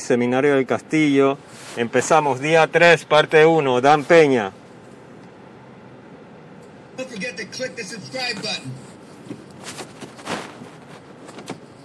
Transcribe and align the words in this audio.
Seminario 0.00 0.54
del 0.54 0.66
Castillo. 0.66 1.38
Empezamos 1.76 2.40
día 2.40 2.66
3, 2.66 3.04
parte 3.04 3.46
1. 3.46 3.80
Dan 3.80 4.04
Peña. 4.04 4.52
Don't 6.96 7.08
forget 7.08 7.36
to 7.36 7.44
click 7.46 7.76
the 7.76 7.84
subscribe 7.84 8.34
button. 8.36 8.72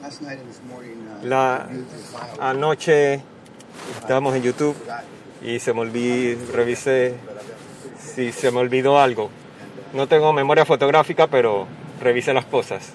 Last 0.01 0.21
night 0.21 0.39
and 0.39 0.49
this 0.49 0.59
morning, 0.67 0.97
uh, 1.07 1.25
La 1.25 1.69
anoche 2.39 3.21
estábamos 3.99 4.35
en 4.35 4.41
YouTube 4.41 4.75
y 5.41 5.59
se 5.59 5.73
me 5.73 5.81
olvidó, 5.81 6.53
revisé 6.53 7.15
si 7.99 8.31
se 8.31 8.51
me 8.51 8.59
olvidó 8.59 8.99
algo. 8.99 9.29
No 9.93 10.07
tengo 10.07 10.33
memoria 10.33 10.65
fotográfica, 10.65 11.27
pero 11.27 11.67
revisé 12.01 12.33
las 12.33 12.45
cosas. 12.45 12.93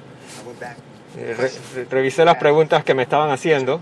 Eh, 1.20 1.34
re- 1.36 1.84
revisé 1.90 2.24
las 2.24 2.36
preguntas 2.36 2.84
que 2.84 2.94
me 2.94 3.02
estaban 3.02 3.30
haciendo, 3.30 3.80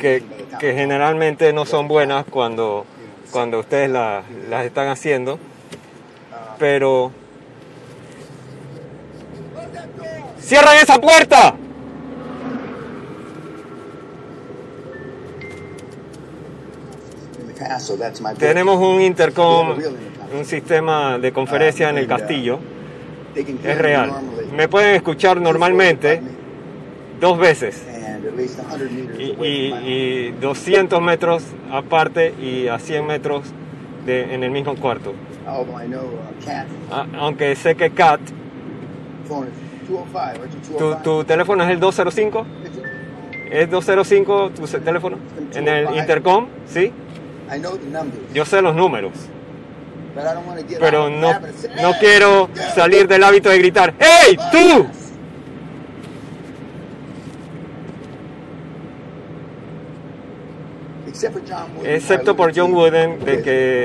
que, 0.00 0.22
generalmente 0.60 1.52
no 1.52 1.66
son 1.66 1.86
buenas 1.86 2.24
cuando, 2.30 2.86
cuando 3.30 3.58
ustedes 3.60 3.90
la- 3.90 4.22
las 4.48 4.64
están 4.64 4.88
haciendo, 4.88 5.38
pero... 6.58 7.12
¡Cierran 10.40 10.76
esa 10.78 10.98
puerta! 10.98 11.54
Tenemos 18.38 18.76
un 18.78 19.00
intercom, 19.00 19.76
un 20.36 20.44
sistema 20.44 21.18
de 21.18 21.32
conferencia 21.32 21.90
en 21.90 21.98
el 21.98 22.06
castillo. 22.06 22.58
Es 23.64 23.78
real. 23.78 24.12
Me 24.54 24.68
pueden 24.68 24.94
escuchar 24.94 25.40
normalmente 25.40 26.20
dos 27.22 27.38
veces 27.38 27.82
And 27.88 28.26
at 28.26 28.36
least 28.36 28.58
100 28.60 28.94
meters 28.96 29.18
y, 29.18 29.46
y- 29.46 30.28
y 30.28 30.32
200 30.40 31.00
metros 31.00 31.44
aparte 31.70 32.34
y 32.40 32.66
a 32.68 32.78
100 32.78 33.06
metros 33.06 33.44
de- 34.04 34.34
en 34.34 34.42
el 34.42 34.50
mismo 34.50 34.74
cuarto. 34.74 35.14
know 35.86 36.02
uh, 36.02 36.92
A- 36.92 37.06
aunque 37.20 37.54
sé 37.56 37.76
que 37.76 37.90
Kat, 37.90 38.20
phone 39.28 39.46
is 39.48 39.88
205. 39.88 40.18
Aren't 40.18 40.52
you 40.52 40.60
tu, 40.78 40.78
205? 40.78 41.02
tu 41.02 41.24
teléfono 41.24 41.64
es 41.64 41.70
el 41.70 41.78
205, 41.80 42.46
Is 42.64 42.76
it? 42.76 43.52
es 43.52 43.70
205 43.70 44.50
tu 44.50 44.66
teléfono 44.66 45.16
en 45.54 45.68
el 45.68 45.96
intercom, 45.96 46.46
¿sí? 46.66 46.92
Yo 48.34 48.44
sé 48.44 48.62
los 48.62 48.74
números, 48.74 49.12
pero 50.80 51.08
no, 51.10 51.32
no 51.32 51.38
"Hey, 51.92 51.94
quiero 52.00 52.48
salir 52.74 53.06
del 53.06 53.22
hábito 53.22 53.48
de 53.50 53.58
gritar, 53.58 53.94
¡Hey, 54.00 54.36
tú! 54.50 54.86
Except 61.06 61.10
for 61.10 61.10
John 61.10 61.10
Wooden, 61.10 61.11
Excepto 61.84 62.36
por 62.36 62.52
John 62.54 62.72
Wooden, 62.74 63.24
de 63.24 63.42
que 63.42 63.84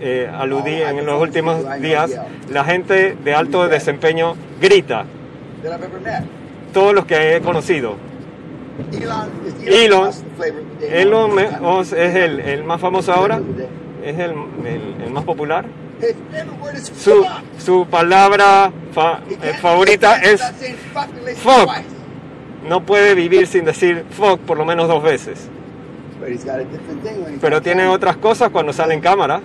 eh, 0.00 0.30
aludí 0.34 0.82
en 0.82 1.06
los 1.06 1.20
últimos 1.22 1.56
días, 1.80 2.10
la 2.50 2.64
gente 2.64 3.16
de 3.22 3.34
alto 3.34 3.68
desempeño 3.68 4.34
grita, 4.60 5.04
todos 6.72 6.94
los 6.94 7.04
que 7.06 7.36
he 7.36 7.40
conocido. 7.40 7.96
Elon, 9.84 10.10
Elon- 10.90 11.34
Musk 11.60 11.92
es 11.92 12.14
el, 12.16 12.40
el 12.40 12.64
más 12.64 12.80
famoso 12.80 13.12
ahora, 13.12 13.40
es 14.04 14.18
el, 14.18 14.30
el- 14.66 15.02
el 15.04 15.10
más 15.12 15.24
popular. 15.24 15.64
Su, 16.96 17.24
su 17.58 17.86
palabra 17.86 18.72
fa- 18.92 19.20
eh, 19.30 19.52
favorita 19.60 20.16
es 20.16 20.40
fuck 21.36 21.68
no 22.68 22.84
puede 22.84 23.14
vivir 23.14 23.46
sin 23.46 23.64
decir 23.64 24.04
fuck 24.10 24.40
por 24.40 24.56
lo 24.58 24.64
menos 24.64 24.88
dos 24.88 25.02
veces. 25.02 25.48
But 26.22 26.30
he's 26.30 26.44
got 26.44 26.60
a 26.60 26.64
different 26.64 27.02
thing 27.02 27.24
when 27.24 27.34
he 27.34 27.40
Pero 27.40 27.60
tiene 27.60 27.88
otras 27.88 28.16
cosas 28.16 28.50
cuando 28.50 28.72
sale 28.72 28.94
en 28.94 29.00
cámara. 29.00 29.40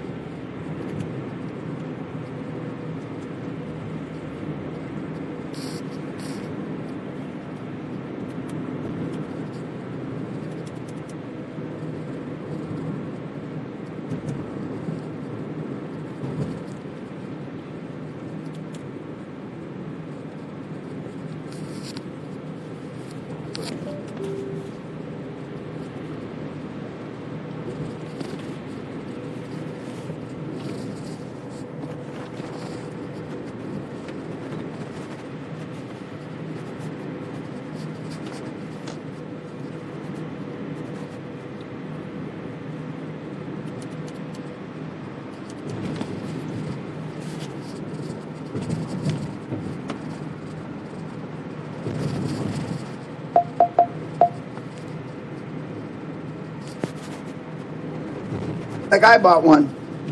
I 59.15 59.17
bought 59.19 59.43
one. 59.43 59.67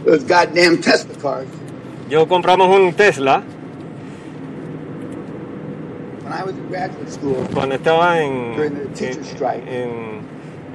Those 0.06 0.24
goddamn 0.24 0.78
Tesla 0.82 1.14
cars. 1.22 1.48
Yo 2.10 2.28
compramos 2.28 2.70
un 2.70 2.94
Tesla 2.94 3.42
When 6.24 6.34
I 6.34 6.44
was 6.44 6.54
in 6.54 6.68
graduate 6.70 7.10
school, 7.12 7.36
cuando 7.54 7.76
estaba 7.76 8.22
en, 8.22 8.56
During 8.56 8.76
the 8.76 8.86
teacher 8.96 9.24
strike. 9.24 9.64
en, 9.68 10.22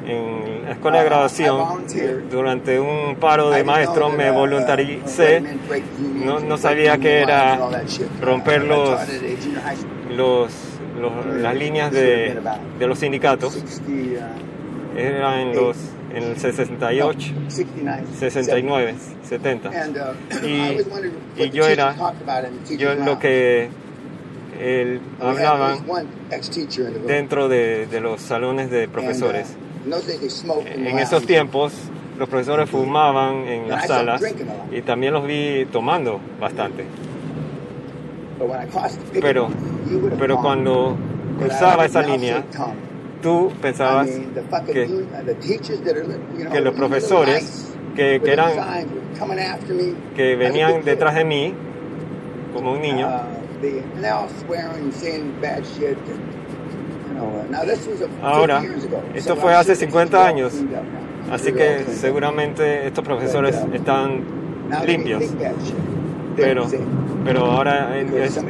en 0.07 0.65
la 0.65 0.71
escuela 0.73 0.99
de 0.99 1.05
Uh, 1.05 1.09
graduación. 1.09 1.67
Durante 2.31 2.79
un 2.81 3.17
paro 3.17 3.51
de 3.51 3.65
maestros 3.65 4.13
me 4.15 4.31
uh, 4.31 4.35
voluntaricé. 4.35 5.43
No- 6.25 6.41
no 6.41 6.57
sabía 6.59 6.99
que 6.99 7.21
era 7.21 7.59
romper 8.21 8.63
los- 8.65 9.01
los, 10.17 10.53
los- 11.01 11.27
las 11.41 11.55
líneas 11.57 11.91
de, 11.93 12.39
de 12.79 12.87
los 12.87 12.99
sindicatos 12.99 13.53
60, 13.55 13.91
uh, 13.91 14.99
eran 14.99 15.55
los 15.55 15.77
en 16.15 16.23
el 16.25 16.37
68, 16.37 17.33
69, 17.49 18.03
69, 18.19 18.95
70. 19.23 19.69
And, 19.69 19.97
uh, 19.97 20.47
Y- 20.47 21.43
y 21.45 21.51
yo 21.51 21.67
era- 21.67 21.95
Yo 22.77 22.95
lo 22.95 23.19
que 23.19 23.69
él 24.61 25.01
room. 25.79 27.07
dentro 27.07 27.49
de, 27.49 27.87
de 27.87 28.01
los 28.01 28.21
salones 28.21 28.71
de 28.71 28.89
profesores. 28.89 29.57
Uh, 29.87 29.91
the 30.03 30.19
En 30.91 30.99
esos 30.99 31.25
tiempos 31.27 31.73
los 32.19 32.29
profesores 32.29 32.69
fumaban 32.69 33.47
en 33.49 33.69
las 33.69 33.87
salas 33.87 34.21
y 34.71 34.83
también 34.83 35.15
los 35.15 35.27
vi 35.27 35.65
tomando 35.73 36.21
bastante. 36.39 36.85
Pero, 39.21 39.49
pero 40.19 40.39
cuando 40.41 40.97
cruzaba 41.39 41.85
esa 41.87 42.03
línea. 42.03 42.45
Tú 43.21 43.53
pensabas 43.61 44.09
que, 44.67 44.89
que 46.51 46.61
los 46.61 46.75
profesores 46.75 47.71
que, 47.95 48.21
que 48.21 48.33
eran 48.33 48.55
signs 48.55 48.93
were 48.93 49.19
coming 49.19 49.39
after 49.39 49.75
me. 49.75 49.95
que 50.15 50.37
venían 50.37 50.85
detrás 50.85 51.15
de 51.15 51.25
mí 51.25 51.55
como 52.53 52.73
un 52.73 52.81
niño. 52.81 53.07
Uh, 53.07 53.61
they, 53.61 53.79
and 53.79 54.03
they 54.03 54.09
all 54.09 54.29
swearing 54.47 54.85
and 54.85 54.95
saying 54.95 55.41
bad 55.41 55.65
shit. 55.65 55.97
And, 55.99 57.09
you 57.09 57.15
know, 57.15 57.43
now 57.51 57.65
this 57.65 57.87
was 57.87 58.01
a 58.01 58.09
50 58.09 58.23
Ahora, 58.23 58.63
esto 59.15 59.37
fue 59.37 59.55
hace 59.55 59.75
sure 59.75 59.75
this 59.75 59.83
is 59.83 59.93
50 59.93 60.19
all 60.19 60.27
años. 60.27 60.53
así 61.31 61.53
que 61.53 61.85
seguramente 61.85 62.87
estos 62.87 63.05
profesores 63.05 63.57
uh, 63.57 63.75
están 63.75 64.25
limpios. 64.87 65.25
pero 66.37 66.67
pero 67.25 67.45
ahora 67.47 67.91
eh, 67.99 68.07
es- 68.25 68.41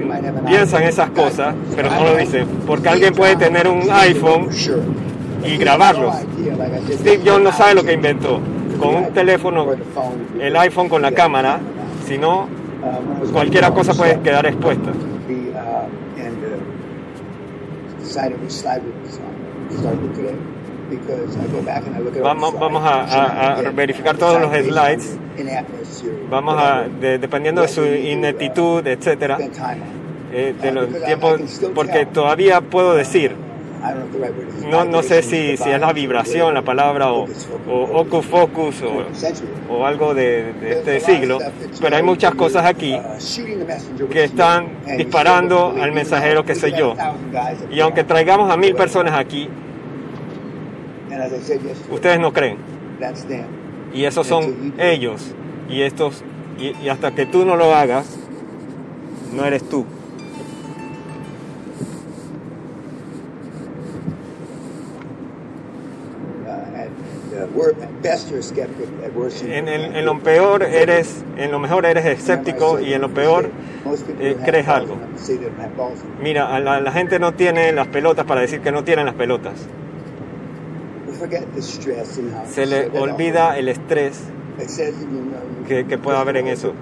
piensan 0.46 0.82
esas 0.84 1.11
cosas 1.11 1.55
pero 1.75 1.90
no 1.90 2.05
lo 2.05 2.17
dicen 2.17 2.46
porque 2.67 2.88
alguien 2.88 3.14
puede 3.14 3.37
tener 3.37 3.67
un 3.69 3.82
iPhone 3.90 4.49
y 5.44 5.56
grabarlos. 5.56 6.14
No 6.14 6.93
Steve 6.94 7.20
Jobs 7.25 7.43
no 7.43 7.52
sabe 7.52 7.75
lo 7.75 7.82
que 7.82 7.93
inventó. 7.94 8.40
Con 8.78 8.94
un 8.94 9.05
teléfono 9.12 9.67
el 10.40 10.56
iPhone 10.56 10.88
con 10.88 11.02
la 11.02 11.12
cámara 11.12 11.58
sino 12.06 12.46
Uh, 12.81 12.87
when 12.87 13.19
I 13.19 13.20
was 13.20 13.31
cualquier 13.31 13.62
going 13.64 13.75
cosa 13.75 13.93
puede 13.93 14.19
quedar 14.20 14.46
expuesta 14.46 14.90
Vamos- 22.23 22.59
vamos 22.59 22.83
a- 22.85 23.03
a- 23.05 23.59
a 23.59 23.71
verificar 23.71 24.17
todos 24.17 24.41
los 24.41 24.51
slides. 24.53 25.17
vamos 26.31 26.55
a 26.63 26.85
de- 27.01 27.19
dependiendo 27.19 27.63
de 27.63 27.69
su 27.69 27.85
ineptitud 27.85 28.87
etcétera 28.87 29.37
eh, 30.33 30.55
de 30.61 30.71
Uh, 30.71 30.75
los 30.75 30.89
tiempos 31.05 31.41
porque 31.75 32.07
todavía 32.07 32.61
puedo 32.61 32.95
decir. 32.95 33.35
No, 34.71 34.85
no 34.85 35.03
sé 35.03 35.23
si, 35.23 35.57
si 35.57 35.71
es 35.71 35.81
la 35.81 35.93
vibración, 35.95 36.53
la 36.53 36.61
palabra, 36.61 37.13
o, 37.13 37.27
o 37.67 37.85
hocus 37.99 38.27
focus, 38.27 38.83
o, 38.83 39.05
o 39.73 39.87
algo 39.87 40.13
de, 40.13 40.53
de 40.53 40.73
este 40.73 41.01
siglo, 41.01 41.39
pero 41.81 41.97
hay 41.97 42.03
muchas 42.03 42.35
cosas 42.35 42.67
aquí 42.67 42.95
uh, 42.95 43.19
que 44.11 44.25
están 44.25 44.67
disparando 44.99 45.75
al 45.81 45.93
mensajero 45.93 46.45
que 46.45 46.55
soy 46.55 46.73
yo. 46.73 46.95
Y 47.73 47.81
aunque 47.81 48.05
traigamos 48.05 48.51
a 48.51 48.57
mil 48.59 48.75
personas 48.75 49.15
aquí, 49.15 49.49
And 49.49 49.49
as 49.49 49.55
I 49.55 49.55
said 49.55 49.59
yesterday, 50.29 51.09
ustedes 51.90 52.19
no 52.20 52.32
creen. 52.32 52.56
Y 53.94 54.05
esos 54.05 54.26
son 54.26 54.75
ellos. 54.78 55.34
Y 55.69 55.82
estos, 55.82 56.22
y, 56.58 56.76
y 56.84 56.88
hasta 56.88 57.12
que 57.14 57.26
tú 57.26 57.44
no 57.44 57.56
lo 57.56 57.75
hagas, 57.75 58.17
no 59.34 59.44
eres 59.44 59.69
tú. 59.69 59.84
Uh, 69.14 69.44
En, 69.49 69.69
el- 69.69 69.96
en 69.96 70.05
lo 70.05 70.19
peor 70.20 70.62
eres, 70.62 71.25
en 71.37 71.50
lo 71.50 71.58
mejor 71.58 71.87
eres 71.87 72.05
escéptico 72.06 72.81
y 72.81 72.93
en 72.94 73.00
lo 73.00 73.11
peor 73.11 73.50
eh, 74.20 74.37
crees 74.44 74.69
algo. 74.69 74.96
Mira, 76.22 76.58
la 76.61 76.93
gente 76.93 77.19
no 77.19 77.32
tiene 77.34 77.72
las 77.72 77.87
pelotas 77.88 78.25
para 78.26 78.40
decir 78.40 78.61
que 78.61 78.72
no 78.72 78.84
tienen 78.84 79.06
las 79.06 79.14
pelotas. 79.14 79.55
We 79.55 79.67
forget 79.67 79.69
the 79.69 79.69
stress 79.70 79.88
and 79.88 80.99
how 80.99 81.08
Se 82.50 82.67
le 82.67 82.76
olvida 83.12 83.58
el 83.58 83.69
estrés 83.69 84.20
que- 85.69 85.87
que 85.87 85.99
pueda 85.99 86.20
haber 86.20 86.37
en 86.38 86.46
eso. 86.49 86.72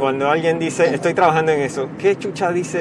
Cuando 0.00 0.28
alguien 0.30 0.58
dice, 0.58 0.92
estoy 0.94 1.14
trabajando 1.14 1.52
en 1.52 1.60
eso, 1.60 1.88
¿qué 1.98 2.16
chucha 2.16 2.50
dice 2.52 2.80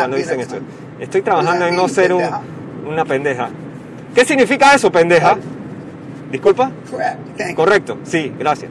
cuando 0.00 0.16
dicen 0.16 0.40
cunt. 0.58 1.02
Estoy 1.02 1.22
trabajando 1.22 1.66
en 1.66 1.76
no 1.76 1.88
ser 1.88 2.12
un- 2.12 2.20
una 2.92 3.04
pendeja. 3.04 3.48
¿Qué 4.14 4.24
significa 4.24 4.74
eso, 4.74 4.92
pendeja? 4.92 5.36
Disculpa. 6.30 6.70
Correcto, 7.54 7.98
sí, 8.04 8.32
gracias. 8.38 8.70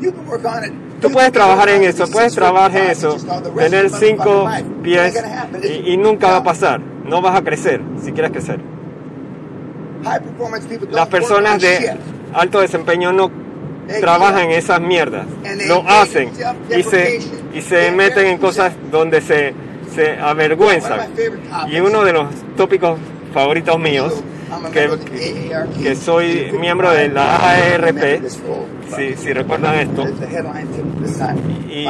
You 0.00 0.12
can 0.12 0.26
work 0.28 0.44
on 0.44 0.64
it. 0.64 0.72
Tú 1.00 1.10
puedes 1.10 1.32
trabajar 1.32 1.68
en 1.68 1.84
eso, 1.84 2.08
puedes 2.10 2.34
trabajar 2.34 2.76
en 2.76 2.90
eso, 2.90 3.16
tener 3.56 3.90
cinco 3.90 4.48
pies 4.82 5.22
y, 5.62 5.92
y 5.92 5.96
nunca 5.96 6.28
va 6.28 6.36
a 6.38 6.42
pasar. 6.44 6.80
No 6.80 7.22
vas 7.22 7.36
a 7.36 7.42
crecer 7.42 7.80
si 8.02 8.12
quieres 8.12 8.32
crecer. 8.32 8.60
Las 10.90 11.08
personas 11.08 11.54
on 11.54 11.60
de 11.60 11.96
alto 12.32 12.60
desempeño 12.60 13.12
no 13.12 13.30
trabajan 14.00 14.44
en 14.44 14.50
esas 14.52 14.80
mierdas, 14.80 15.26
lo 15.66 15.82
hacen 15.88 16.30
y 16.76 16.82
se, 16.82 17.20
y 17.54 17.62
se 17.62 17.90
meten 17.90 18.26
en 18.26 18.38
cosas 18.38 18.72
donde 18.90 19.20
se, 19.20 19.54
se 19.94 20.18
avergüenzan. 20.18 21.00
Y 21.70 21.80
uno 21.80 22.04
de 22.04 22.12
los 22.12 22.26
tópicos 22.56 22.98
favoritos 23.32 23.78
míos, 23.78 24.22
Que, 24.72 24.88
que 25.82 25.96
soy 25.96 26.52
miembro 26.58 26.90
de 26.90 27.08
la 27.08 27.36
AARP, 27.36 28.22
si, 28.96 29.14
si 29.16 29.32
recuerdan 29.32 29.74
esto. 29.76 30.04
Y- 31.70 31.86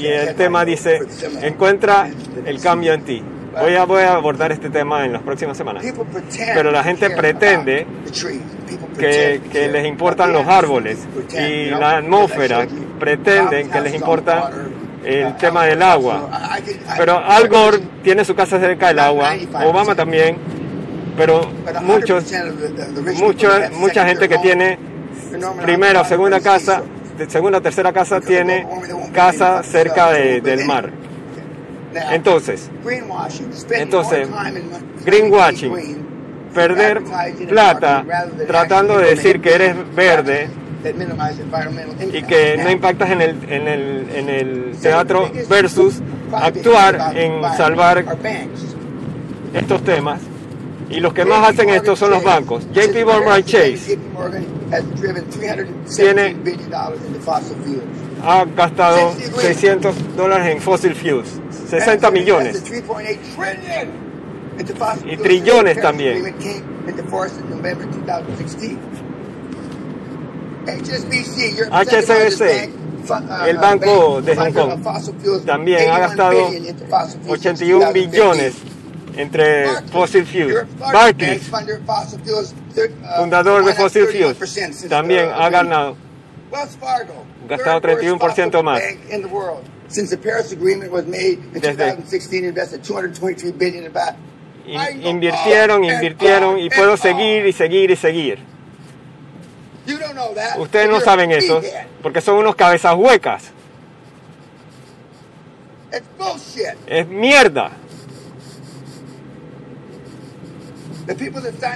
y, 0.00 0.06
el 0.06 0.34
tema 0.34 0.64
dice, 0.64 1.00
encuentra 1.42 2.08
el 2.44 2.60
cambio 2.60 2.92
en 2.92 3.02
ti. 3.04 3.22
Voy 3.60 3.76
a, 3.76 3.84
voy 3.84 4.02
a 4.02 4.14
abordar 4.14 4.50
este 4.50 4.68
tema 4.68 5.04
en 5.04 5.12
las 5.12 5.22
próximas 5.22 5.56
semanas. 5.56 5.84
Pero 6.54 6.72
la 6.72 6.82
gente 6.82 7.10
pretende 7.10 7.86
que, 8.98 9.40
que 9.50 9.68
les 9.68 9.86
importan 9.86 10.32
los 10.32 10.46
árboles. 10.46 10.98
Y 11.32 11.70
la 11.70 11.98
atmósfera 11.98 12.66
pretenden 12.98 13.70
que 13.70 13.80
les 13.80 13.92
on 13.92 14.00
importa 14.00 14.40
water, 14.44 14.83
el 15.04 15.36
tema 15.36 15.64
del 15.66 15.82
agua. 15.82 16.28
Pero 16.96 17.18
Al 17.18 17.48
Gore 17.48 17.78
tiene 18.02 18.24
su 18.24 18.34
casa 18.34 18.58
cerca 18.58 18.88
del 18.88 18.98
agua, 18.98 19.34
Obama 19.64 19.94
también, 19.94 20.36
pero 21.16 21.40
But 21.40 21.76
100% 21.76 21.82
muchos, 21.82 23.52
have 23.54 23.70
mucha 23.76 24.06
gente 24.06 24.28
que 24.28 24.38
tiene 24.38 24.78
primera 25.62 26.00
o 26.00 26.04
segunda 26.04 26.40
casa, 26.40 26.82
segunda 27.28 27.58
o 27.58 27.62
tercera 27.62 27.92
casa 27.92 28.20
tiene 28.20 28.66
casa 29.12 29.62
cerca 29.62 30.10
de- 30.12 30.40
del 30.40 30.64
mar. 30.64 30.90
Entonces, 32.10 32.70
entonces, 33.70 34.28
greenwashing, 35.04 35.72
green, 35.72 36.06
perder 36.52 37.02
plata 37.48 38.04
tratando 38.46 38.98
de 38.98 39.10
decir 39.10 39.40
que 39.40 39.54
eres 39.54 39.76
verde 39.94 40.48
y 42.12 42.22
que 42.22 42.56
no 42.62 42.70
impactas 42.70 43.10
en 43.10 43.20
el, 43.22 43.30
en 43.48 43.68
el, 43.68 44.06
en 44.14 44.28
el 44.28 44.76
teatro 44.80 45.30
versus 45.48 46.00
actuar 46.32 47.12
en 47.16 47.40
salvar 47.56 48.04
estos 49.54 49.82
temas. 49.84 50.20
Y 50.90 51.00
los 51.00 51.14
que 51.14 51.24
más 51.24 51.48
hacen 51.48 51.70
esto 51.70 51.96
son 51.96 52.10
los 52.10 52.22
bancos. 52.22 52.66
JP 52.72 53.04
Morgan 53.06 53.42
Chase 53.44 53.76
JP 53.96 54.12
Morgan 54.12 54.44
has 54.70 55.00
driven 55.00 55.24
$317 55.30 55.96
Tiene- 55.96 56.36
ha 58.26 58.44
gastado 58.56 59.12
600 59.40 59.94
dólares 60.16 60.46
en 60.54 60.60
fossil 60.62 60.94
fuels, 60.94 61.40
60 61.68 62.10
millones. 62.10 62.62
Y 65.06 65.16
trillones 65.16 65.80
también. 65.80 66.34
HSBC, 70.66 72.70
el 73.46 73.58
Banco 73.58 74.22
de 74.22 74.36
Hong 74.36 74.52
Kong, 74.52 75.44
también 75.44 75.90
ha 75.90 75.98
gastado 75.98 76.48
81 77.28 77.92
billones 77.92 78.54
entre 79.16 79.66
fossil 79.92 80.24
fuels. 80.26 80.66
Barclays, 80.78 81.42
fundador 83.16 83.64
de 83.64 83.74
Fossil 83.74 84.06
Fuels, 84.06 84.88
también 84.88 85.28
ha 85.34 85.50
ganado. 85.50 85.96
Wells 86.50 86.76
Fargo, 86.76 87.24
Gastado 87.48 87.80
third 87.80 87.96
worst 87.96 88.38
31% 88.38 88.52
fossil 88.52 88.64
más. 88.64 88.80
bank 88.80 88.98
in 89.10 89.22
the 89.22 89.28
world. 89.28 89.62
Since 89.88 90.10
the 90.10 90.16
Paris 90.16 90.52
Agreement 90.52 90.90
was 90.90 91.04
made 91.06 91.38
in 91.52 91.60
Desde- 91.60 91.76
2016, 91.76 92.44
invested 92.44 92.82
223 92.82 93.52
billion 93.52 93.84
in 93.84 93.92
back. 93.92 94.16
In- 94.66 95.02
Invirtieron, 95.02 95.84
invirtieron 95.84 96.58
y 96.58 96.70
puedo 96.70 96.96
seguir 96.96 97.46
y 97.46 97.52
seguir 97.52 97.90
y 97.90 97.96
seguir. 97.96 98.38
You 99.86 99.98
don't 99.98 100.00
know 100.00 100.03
that. 100.03 100.03
Ustedes 100.58 100.88
no 100.88 101.00
saben 101.00 101.30
eso 101.32 101.60
meathead. 101.60 101.86
porque 102.02 102.20
son 102.20 102.36
unos 102.36 102.54
cabezas 102.54 102.94
huecas. 102.94 103.50
Es 106.86 107.06
mierda. 107.06 107.70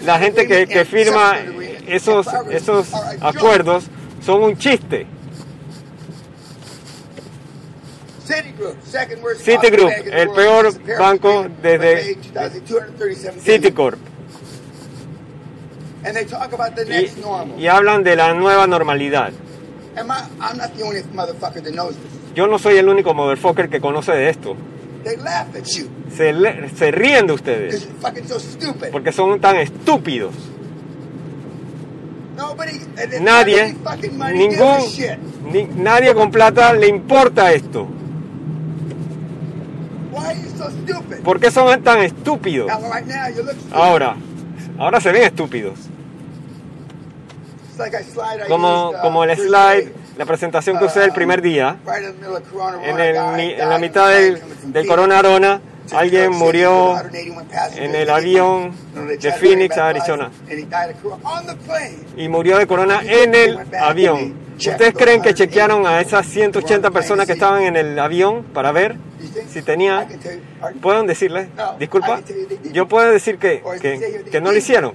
La 0.02 0.18
gente 0.18 0.46
que, 0.46 0.66
que 0.66 0.84
firma 0.84 1.36
esos, 1.86 2.26
esos 2.50 2.88
acuerdos 3.20 3.84
son 4.24 4.42
un 4.42 4.56
chiste. 4.56 5.06
Citigroup, 9.38 9.90
el 10.12 10.30
peor 10.30 10.72
banco 10.98 11.46
desde 11.62 11.94
was 11.94 12.04
made 12.04 12.10
in 12.10 12.22
2000, 12.22 12.64
237 12.64 13.34
billion. 13.34 13.44
Citicorp. 13.44 13.98
And 16.04 16.14
they 16.16 16.24
talk 16.24 16.52
about 16.52 16.74
the 16.76 16.84
Y, 16.84 16.88
next 16.88 17.18
normal. 17.18 17.58
y 17.58 17.66
hablan 17.66 18.04
de 18.04 18.14
la 18.16 18.32
nueva 18.34 18.66
normalidad. 18.66 19.32
Am 19.96 20.10
I, 20.10 20.14
I'm 20.40 20.56
not 20.56 20.72
the 20.76 20.84
only 20.84 21.02
motherfucker 21.14 21.62
that 21.62 21.72
knows 21.72 21.94
this. 21.96 22.12
Yo 22.34 22.46
no 22.46 22.58
soy 22.58 22.76
el 22.78 22.88
único 22.88 23.14
motherfucker 23.14 23.68
que 23.68 23.80
conoce 23.80 24.12
de 24.12 24.28
esto. 24.28 24.56
They 25.04 25.16
laugh 25.16 25.54
at 25.56 25.64
you 25.76 25.88
Se, 26.14 26.32
le- 26.32 26.68
se 26.70 26.90
ríen 26.90 27.26
de 27.26 27.32
ustedes 27.32 27.84
you're 27.84 27.98
fucking 28.00 28.28
so 28.28 28.38
stupid. 28.38 28.90
porque 28.92 29.10
son 29.12 29.40
tan 29.40 29.56
estúpidos. 29.56 30.34
Nobody, 32.36 32.78
Nadie, 33.20 33.74
fucking 33.82 34.16
money 34.16 34.48
ningún, 34.48 34.80
shit. 34.88 35.18
ni- 35.52 35.66
nadie 35.66 36.14
con 36.14 36.30
plata 36.30 36.72
le 36.72 36.86
importa 36.88 37.52
esto. 37.52 37.88
Why 40.12 40.24
are 40.26 40.34
you 40.40 40.48
so 40.56 40.70
stupid? 40.70 41.22
¿Por 41.24 41.40
qué 41.40 41.50
son 41.50 41.82
tan 41.82 41.98
estúpidos? 42.00 42.68
Now, 42.68 42.80
right 42.92 43.04
now, 43.06 43.28
you 43.28 43.42
look 43.42 43.56
stupid. 43.56 43.72
Ahora, 43.74 44.16
ahora 44.78 45.00
se 45.00 45.12
ven 45.12 45.23
estúpidos. 45.23 45.78
Como, 48.49 48.90
uh, 48.90 49.00
como 49.00 49.25
el 49.25 49.37
slide, 49.37 49.92
la 50.16 50.25
presentación 50.25 50.78
que 50.78 50.87
usé 50.87 51.04
el 51.04 51.12
primer 51.12 51.40
día, 51.40 51.76
en, 52.82 53.00
el 53.00 53.16
en 53.16 53.68
la 53.68 53.78
mitad 53.78 54.08
del, 54.08 54.42
del 54.64 54.87
Corona 54.87 55.20
Arona, 55.20 55.61
alguien 55.92 56.32
murió 56.32 56.94
with 56.94 57.11
181 57.11 57.44
passengers. 57.44 57.78
en 57.78 57.94
el 57.94 58.11
avión 58.11 58.73
de 59.20 59.32
Phoenix 59.32 59.78
a 59.78 59.88
Arizona. 59.88 60.30
y 62.16 62.28
murió 62.28 62.58
de 62.58 62.66
corona 62.66 63.00
en 63.04 63.35
el 63.35 63.58
avión. 63.80 64.47
¿Ustedes 64.58 64.94
creen 64.94 65.22
que 65.22 65.34
chequearon 65.34 65.86
a 65.86 66.00
esas 66.00 66.26
180 66.26 66.90
personas 66.90 67.26
que 67.26 67.32
estaban 67.32 67.62
en 67.62 67.76
el 67.76 67.98
avión 67.98 68.42
para 68.44 68.72
ver 68.72 68.96
si 69.48 69.62
tenía... 69.62 70.06
¿Pueden 70.80 71.06
decirle? 71.06 71.48
No, 71.56 71.78
Disculpa. 71.78 72.20
Yo 72.72 72.88
puedo 72.88 73.10
decir 73.10 73.38
que, 73.38 73.62
que, 73.80 74.24
que 74.30 74.40
no 74.40 74.50
lo 74.50 74.58
hicieron. 74.58 74.92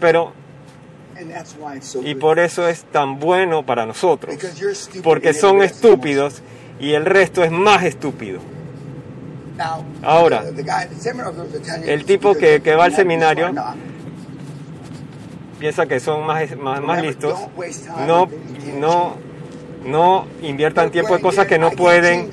Pero, 0.00 0.32
Y 2.02 2.14
por 2.14 2.38
eso 2.38 2.68
es 2.68 2.84
tan 2.84 3.18
bueno 3.18 3.64
para 3.64 3.86
nosotros. 3.86 4.34
Porque 5.02 5.34
son 5.34 5.62
estúpidos 5.62 6.42
y 6.80 6.92
el 6.94 7.04
resto 7.04 7.44
es 7.44 7.50
más 7.50 7.84
estúpido. 7.84 8.40
Ahora, 10.02 10.44
el 11.84 12.04
tipo 12.04 12.34
que, 12.34 12.62
que 12.62 12.74
va 12.74 12.86
al 12.86 12.94
seminario 12.94 13.52
piensa 15.62 15.86
que 15.86 16.00
son 16.00 16.26
más, 16.26 16.56
más, 16.56 16.82
más 16.82 17.00
listos, 17.00 17.38
no, 18.04 18.28
no, 18.80 19.14
no 19.86 20.26
inviertan 20.42 20.90
tiempo 20.90 21.14
en 21.14 21.22
cosas 21.22 21.46
que 21.46 21.56
no 21.56 21.70
pueden 21.70 22.30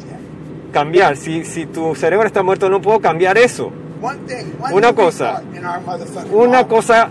cambiar. 0.74 1.15
Si, 1.15 1.45
si 1.45 1.67
tu 1.67 1.93
cerebro 1.93 2.25
está 2.25 2.41
muerto, 2.41 2.71
no 2.71 2.81
puedo 2.81 3.00
cambiar 3.00 3.38
eso. 3.38 3.71
Una 4.71 4.95
cosa, 4.95 5.43
una 6.31 6.67
cosa 6.67 7.09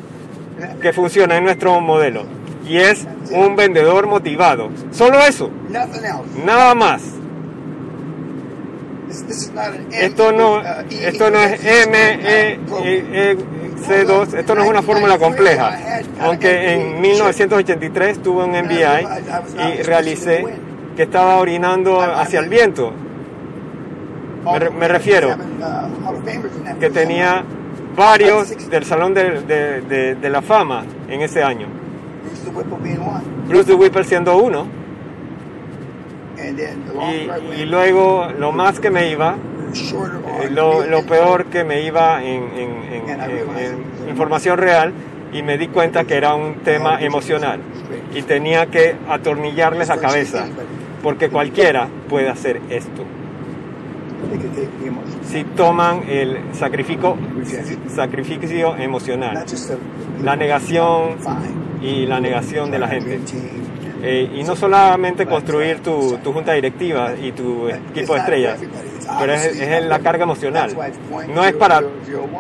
que 0.83 0.93
funciona 0.93 1.37
en 1.37 1.45
nuestro 1.45 1.81
modelo 1.81 2.25
y 2.67 2.79
es 2.79 3.07
un 3.31 3.55
vendedor 3.55 4.09
motivado. 4.09 4.71
Solo 4.91 5.21
eso, 5.21 5.53
nada 6.45 6.75
más. 6.75 7.01
Esto 9.93 10.33
no, 10.33 10.63
esto 10.91 11.31
no 11.31 11.39
es 11.39 11.65
M, 11.65 11.97
E, 11.97 12.59
E, 12.83 13.39
C2, 13.79 14.35
esto 14.35 14.55
no 14.55 14.63
es 14.65 14.71
una 14.71 14.83
fórmula 14.83 15.19
compleja. 15.19 15.79
Aunque 16.21 16.75
en 16.75 17.01
1983 17.01 18.23
tuve 18.23 18.45
un 18.45 18.51
MBI 18.51 19.79
y 19.79 19.83
realicé 19.83 20.45
que 20.97 21.05
estaba 21.05 21.37
orinando 21.37 22.01
hacia 22.01 22.41
el 22.41 22.49
viento. 22.49 22.93
Me, 24.45 24.71
me 24.71 24.89
refiero 24.89 25.37
que 26.81 26.91
tenía 26.91 27.45
varios 27.97 28.71
del 28.71 28.85
Salón 28.85 29.13
de, 29.15 29.43
de, 29.43 29.81
de, 29.83 30.15
de 30.15 30.31
la 30.31 30.41
Fama 30.43 30.85
en 31.09 31.21
ese 31.21 31.43
año. 31.43 31.67
Bruce 33.49 33.65
de 33.65 33.75
Whipper 33.75 34.05
siendo 34.05 34.37
uno. 34.39 34.67
Y, 36.39 37.63
y, 37.63 37.67
luego 37.67 38.29
lo 38.39 38.53
más 38.53 38.79
que 38.79 38.91
me 38.91 39.11
iba, 39.11 39.37
eh, 39.81 40.51
lo, 40.51 40.87
lo, 40.87 41.03
peor 41.05 41.47
que 41.47 41.65
me 41.65 41.83
iba 41.83 42.23
en, 42.23 42.43
en, 42.57 43.11
en, 43.11 43.21
en, 43.21 44.09
información 44.09 44.59
real 44.59 44.93
y 45.33 45.43
me 45.43 45.59
di 45.59 45.69
cuenta 45.69 46.05
que 46.05 46.17
era 46.17 46.35
un 46.35 46.57
tema 46.57 47.01
emocional 47.01 47.61
y 48.15 48.23
tenía 48.23 48.67
que 48.67 48.97
atornillarles 49.09 49.89
la 49.89 49.99
cabeza 49.99 50.47
porque 51.03 51.29
cualquiera 51.29 51.89
puede 52.09 52.29
hacer 52.29 52.61
esto. 52.71 53.05
Si 55.25 55.45
toman 55.45 56.03
el 56.09 56.39
sacrificio, 56.53 57.17
sacrificio 57.95 58.77
emocional, 58.77 59.45
la 60.23 60.37
negación 60.37 61.17
y 61.81 62.07
la 62.07 62.21
negación 62.21 62.71
de 62.71 62.79
la 62.79 62.89
gente. 62.89 63.21
Eh, 64.01 64.31
y 64.37 64.45
no 64.45 64.55
solamente 64.55 65.27
construir 65.27 65.81
tu, 65.81 66.19
tu, 66.23 66.33
junta 66.33 66.53
directiva 66.53 67.15
y 67.21 67.33
tu 67.33 67.69
equipo 67.69 68.15
de 68.15 68.21
estrellas, 68.21 68.61
pero 69.19 69.33
es, 69.35 69.47
es, 69.47 69.85
la 69.85 69.99
carga 70.01 70.25
emocional. 70.25 70.75
No 71.35 71.45
es 71.45 71.55
para 71.55 71.83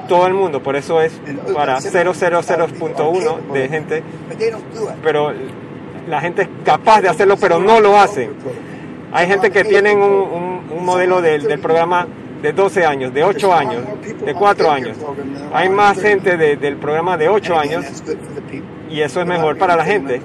todo 0.08 0.26
el 0.26 0.34
mundo, 0.34 0.62
por 0.62 0.76
eso 0.76 1.00
es 1.00 1.12
para 1.54 1.78
000.1 1.78 3.52
de 3.52 3.68
gente, 3.68 4.02
pero 5.02 5.32
la 6.08 6.20
gente 6.20 6.42
es 6.42 6.48
capaz 6.64 7.00
de 7.02 7.08
hacerlo, 7.08 7.36
pero 7.36 7.58
no 7.58 7.80
lo 7.80 7.98
hace. 7.98 8.30
Hay 9.12 9.26
gente 9.26 9.50
que 9.50 9.64
tienen 9.64 9.98
un, 9.98 10.62
un, 10.70 10.84
modelo 10.84 11.22
del, 11.22 11.44
del 11.44 11.58
programa 11.58 12.06
de 12.42 12.52
12 12.52 12.84
años, 12.84 13.14
de 13.14 13.24
8 13.24 13.54
años, 13.54 13.82
de 14.24 14.34
4 14.34 14.70
años. 14.70 14.96
Hay 15.52 15.68
más 15.68 16.00
gente 16.00 16.36
de, 16.36 16.56
del 16.56 16.76
programa 16.76 17.16
de 17.16 17.28
8 17.28 17.58
años 17.58 17.84
y 18.90 19.00
eso 19.00 19.20
es 19.20 19.26
mejor 19.26 19.58
para 19.58 19.76
la 19.76 19.84
gente 19.84 20.20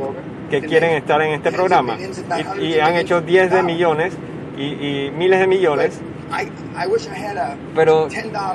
que 0.50 0.62
quieren 0.62 0.92
estar 0.92 1.22
en 1.22 1.34
este 1.34 1.52
programa. 1.52 1.98
Y, 2.62 2.80
han 2.80 2.96
hecho 2.96 3.22
10 3.22 3.52
de 3.52 3.64
millones 3.64 4.14
y, 4.58 5.10
miles 5.18 5.40
de 5.40 5.48
millones. 5.48 6.00
Pero 7.76 8.08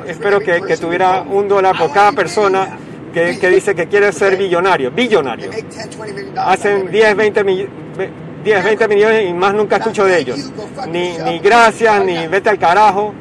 espero 0.07 0.41
que, 0.41 0.63
que 0.63 0.77
tuviera 0.77 1.23
un 1.23 1.49
dólar 1.49 1.77
por 1.77 1.93
cada 1.93 2.13
persona 2.13 2.79
que, 3.13 3.39
que, 3.39 3.49
dice 3.49 3.75
que 3.75 3.87
quiere 3.87 4.13
ser 4.13 4.37
billonario, 4.37 4.91
billonario. 4.91 5.51
Hacen 6.37 6.91
10, 6.91 7.17
20 7.17 7.45
millones 7.45 7.89
10, 8.45 8.65
20 8.65 8.89
millones 8.89 9.29
y 9.29 9.33
más 9.33 9.55
nunca 9.55 9.77
escucho 9.77 10.05
de 10.05 10.19
ellos. 10.19 10.53
Ni, 10.91 11.19
ni 11.19 11.39
gracias, 11.39 12.05
ni 12.05 12.27
vete 12.29 12.51
al 12.51 12.59
carajo. 12.59 13.15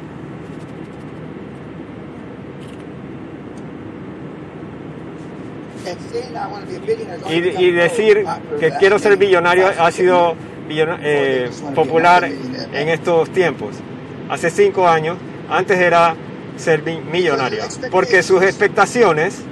Y, 7.28 7.34
y 7.34 7.70
decir 7.72 8.24
que 8.60 8.70
quiero 8.72 8.98
ser 8.98 9.16
billonario 9.16 9.68
ha 9.78 9.90
sido 9.90 10.36
eh, 10.70 11.50
popular 11.74 12.24
en 12.24 12.88
estos 12.88 13.30
tiempos. 13.30 13.76
Hace 14.28 14.50
cinco 14.50 14.86
años, 14.88 15.16
antes 15.48 15.78
era 15.78 16.14
ser 16.56 16.82
millonario, 16.82 17.62
porque 17.90 18.22
sus 18.22 18.42
expectaciones 18.42 19.42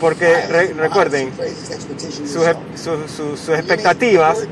porque 0.00 0.46
re, 0.46 0.72
recuerden, 0.74 1.32
sus, 1.36 2.44
sus, 2.80 3.10
sus, 3.10 3.40
sus 3.40 3.58
expectativas 3.58 4.46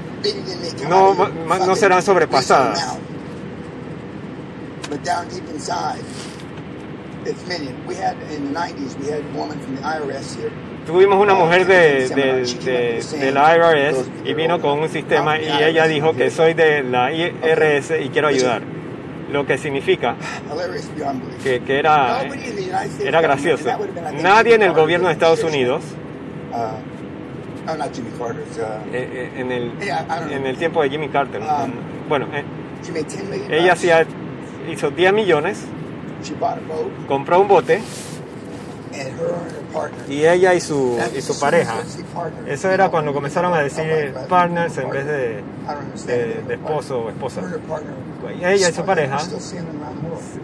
no, 0.88 1.14
no 1.58 1.76
serán 1.76 2.02
sobrepasadas. 2.02 2.96
Tuvimos 10.88 11.20
una 11.20 11.34
mujer 11.34 11.66
de, 11.66 12.08
de, 12.08 12.44
de, 12.64 13.18
de, 13.20 13.30
la 13.30 13.54
IRS 13.54 14.06
y 14.24 14.32
vino 14.32 14.58
con 14.58 14.78
un 14.78 14.88
sistema 14.88 15.38
y 15.38 15.62
ella 15.62 15.86
dijo 15.86 16.14
que 16.14 16.30
soy 16.30 16.54
de 16.54 16.82
la 16.82 17.12
IRS 17.12 17.92
y 18.02 18.08
quiero 18.08 18.28
ayudar. 18.28 18.62
Lo 19.30 19.44
que 19.46 19.58
significa 19.58 20.16
que, 21.44 21.60
que 21.60 21.78
era, 21.78 22.22
era 23.04 23.20
gracioso. 23.20 23.68
Nadie 24.22 24.54
en 24.54 24.62
el 24.62 24.72
gobierno 24.72 25.08
de 25.08 25.12
Estados 25.12 25.44
Unidos, 25.44 25.82
en 28.90 29.52
el, 29.52 29.72
en 30.30 30.46
el 30.46 30.56
tiempo 30.56 30.82
de 30.82 30.88
Jimmy 30.88 31.10
Carter, 31.10 31.42
bueno, 32.08 32.28
ella 33.50 33.74
hacía, 33.74 34.06
hizo 34.72 34.90
10 34.90 35.12
millones, 35.12 35.64
compró 37.06 37.40
un 37.40 37.48
bote 37.48 37.82
y 40.08 40.24
ella 40.24 40.54
y 40.54 40.60
su, 40.60 40.98
y 41.16 41.20
su 41.20 41.38
pareja. 41.38 41.74
Eso 42.46 42.70
era 42.70 42.88
cuando 42.90 43.12
comenzaron 43.12 43.52
a 43.54 43.60
decir 43.60 44.14
partners 44.28 44.78
en 44.78 44.90
vez 44.90 45.06
de, 45.06 46.54
esposo 46.54 47.00
o 47.00 47.10
esposa. 47.10 47.42
Ella 48.40 48.68
y 48.68 48.72
su 48.72 48.84
pareja 48.84 49.18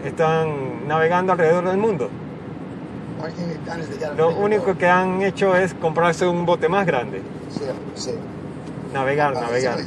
están 0.03 0.87
navegando 0.87 1.33
alrededor 1.33 1.67
del 1.67 1.77
mundo. 1.77 2.09
Lo 4.17 4.29
único 4.37 4.77
que 4.77 4.87
han 4.87 5.21
hecho 5.21 5.55
es 5.55 5.73
comprarse 5.73 6.27
un 6.27 6.45
bote 6.45 6.69
más 6.69 6.85
grande. 6.85 7.21
Navegar, 8.93 9.33
navegar. 9.33 9.79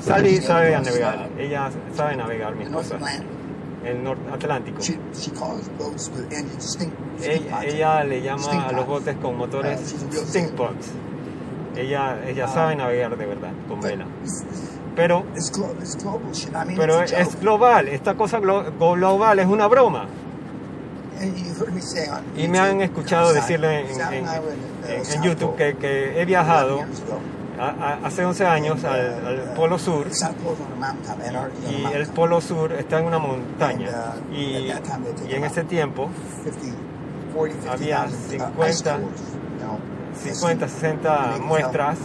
Sally 0.00 0.40
sabe 0.40 0.72
navegar. 0.72 1.28
Ella 1.38 1.70
sabe 1.94 2.16
navegar, 2.16 2.54
mi 2.54 2.64
esposa 2.64 2.98
el 3.84 4.02
norte 4.02 4.22
Atlántico. 4.32 4.80
Ella, 7.22 7.64
ella, 7.64 8.04
le 8.04 8.22
llama 8.22 8.66
a 8.68 8.72
los 8.72 8.86
botes 8.86 9.16
con 9.16 9.36
motores 9.36 9.94
stink 10.28 10.56
boats. 10.56 10.90
Ella, 11.76 12.18
ella 12.26 12.48
sabe 12.48 12.76
navegar 12.76 13.16
de 13.16 13.26
verdad 13.26 13.50
con 13.68 13.80
vela. 13.80 14.06
Pero, 14.94 15.24
pero 16.76 17.02
es 17.02 17.40
global, 17.40 17.88
esta 17.88 18.14
cosa 18.14 18.40
global 18.40 19.38
es 19.38 19.46
una 19.46 19.66
broma. 19.66 20.06
Y 22.36 22.48
me 22.48 22.58
han 22.58 22.80
escuchado 22.82 23.32
decirle 23.32 23.80
en, 23.80 24.00
en, 24.00 24.26
en, 24.26 25.12
en 25.14 25.22
YouTube 25.22 25.56
que, 25.56 25.76
que 25.76 26.20
he 26.20 26.24
viajado 26.24 26.80
hace 27.58 28.24
11 28.24 28.46
años 28.46 28.84
al, 28.84 29.26
al, 29.26 29.54
Polo 29.54 29.78
Sur. 29.78 30.06
Y 31.70 31.92
el 31.92 32.06
Polo 32.08 32.40
Sur 32.40 32.72
está 32.72 32.98
en 32.98 33.06
una 33.06 33.18
montaña. 33.18 33.88
y, 34.32 34.70
y 35.28 35.34
en 35.34 35.44
ese 35.44 35.64
tiempo 35.64 36.10
había 37.70 38.06
50, 38.08 38.98
50 40.14 40.68
60 40.68 41.38
muestras 41.40 41.98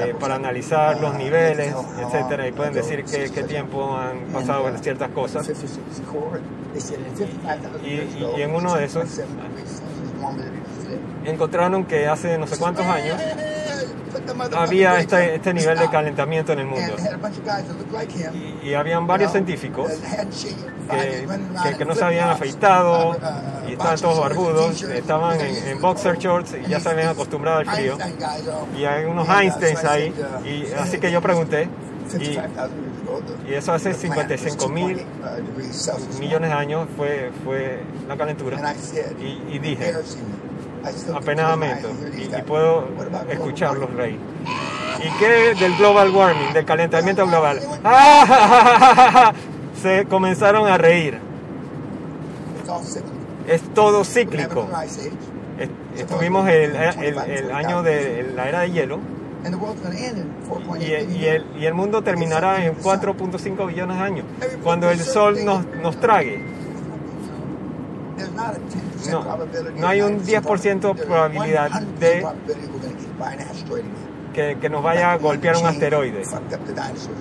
eh, 0.00 0.14
para 0.18 0.36
analizar 0.36 0.98
los 1.00 1.14
niveles, 1.14 1.74
etcétera, 1.98 2.48
y 2.48 2.52
pueden 2.52 2.72
decir 2.72 3.04
qué, 3.04 3.30
qué 3.30 3.42
tiempo 3.42 3.96
han 3.96 4.20
pasado 4.32 4.68
en 4.68 4.78
ciertas 4.78 5.10
cosas. 5.10 5.48
Y, 7.84 7.88
y, 7.88 8.32
y 8.38 8.42
en 8.42 8.54
uno 8.54 8.74
de 8.74 8.84
esos 8.84 9.20
encontraron 11.24 11.84
que 11.84 12.06
hace 12.06 12.38
no 12.38 12.46
sé 12.46 12.56
cuántos 12.56 12.86
años 12.86 13.20
había 14.56 14.98
este, 15.00 15.36
este 15.36 15.54
nivel 15.54 15.78
de 15.78 15.88
calentamiento 15.90 16.52
en 16.52 16.58
el 16.60 16.66
mundo. 16.66 16.94
Y, 18.62 18.68
y 18.68 18.74
habían 18.74 19.06
varios 19.06 19.32
científicos 19.32 19.90
que, 20.90 21.26
que, 21.62 21.78
que 21.78 21.84
no 21.84 21.94
se 21.94 22.04
habían 22.04 22.30
afeitado 22.30 23.16
y 23.68 23.72
estaban 23.72 23.98
todos 24.00 24.20
barbudos, 24.20 24.82
estaban 24.82 25.40
en, 25.40 25.68
en 25.68 25.80
boxer 25.80 26.18
shorts 26.18 26.54
y 26.64 26.68
ya 26.68 26.80
se 26.80 26.88
habían 26.90 27.08
acostumbrado 27.08 27.58
al 27.58 27.66
frío. 27.66 27.96
Y 28.78 28.84
hay 28.84 29.04
unos 29.04 29.28
Einsteins 29.28 29.84
ahí, 29.84 30.12
y 30.44 30.72
así 30.72 30.98
que 30.98 31.10
yo 31.10 31.20
pregunté, 31.20 31.68
y, 32.20 32.38
y 33.50 33.54
eso 33.54 33.72
hace 33.72 33.92
55 33.94 34.68
mil 34.68 35.04
millones 36.20 36.50
de 36.50 36.56
años 36.56 36.88
fue, 36.96 37.32
fue 37.44 37.82
la 38.08 38.16
calentura. 38.16 38.74
Y, 39.20 39.56
y 39.56 39.58
dije, 39.58 39.92
apenadamente, 41.14 41.86
y, 42.16 42.22
y 42.38 42.42
puedo 42.42 42.84
escucharlos 43.30 43.92
reír. 43.94 44.18
¿Y 44.98 45.18
qué 45.18 45.54
del 45.58 45.76
global 45.76 46.10
warming, 46.10 46.52
del 46.54 46.64
calentamiento 46.64 47.26
global? 47.26 47.60
Se 49.82 50.06
comenzaron 50.06 50.66
a 50.68 50.78
reír. 50.78 51.18
Es 53.46 53.62
todo 53.74 54.04
cíclico. 54.04 54.66
Est- 55.58 55.70
Estuvimos 56.00 56.48
el, 56.48 56.74
el, 56.76 57.18
el 57.30 57.50
año 57.52 57.82
de 57.82 58.32
la 58.34 58.48
era 58.48 58.60
de 58.60 58.70
hielo 58.72 58.98
y, 60.80 60.92
y 61.12 61.24
el, 61.26 61.46
y 61.58 61.66
el 61.66 61.74
mundo 61.74 62.02
terminará 62.02 62.64
en 62.64 62.76
4.5 62.78 63.66
billones 63.68 63.96
de 63.96 64.02
años, 64.02 64.26
cuando 64.64 64.90
el 64.90 64.98
sol 65.00 65.44
nos, 65.44 65.64
nos 65.82 65.98
trague. 66.00 66.42
No, 69.10 69.24
no 69.76 69.88
hay 69.88 70.00
un 70.02 70.20
10% 70.24 70.94
probabilidad 70.96 71.70
de 72.00 72.26
que, 74.32 74.58
que 74.60 74.68
nos 74.68 74.82
vaya 74.82 75.12
a 75.12 75.18
golpear 75.18 75.56
un 75.56 75.66
asteroide, 75.66 76.22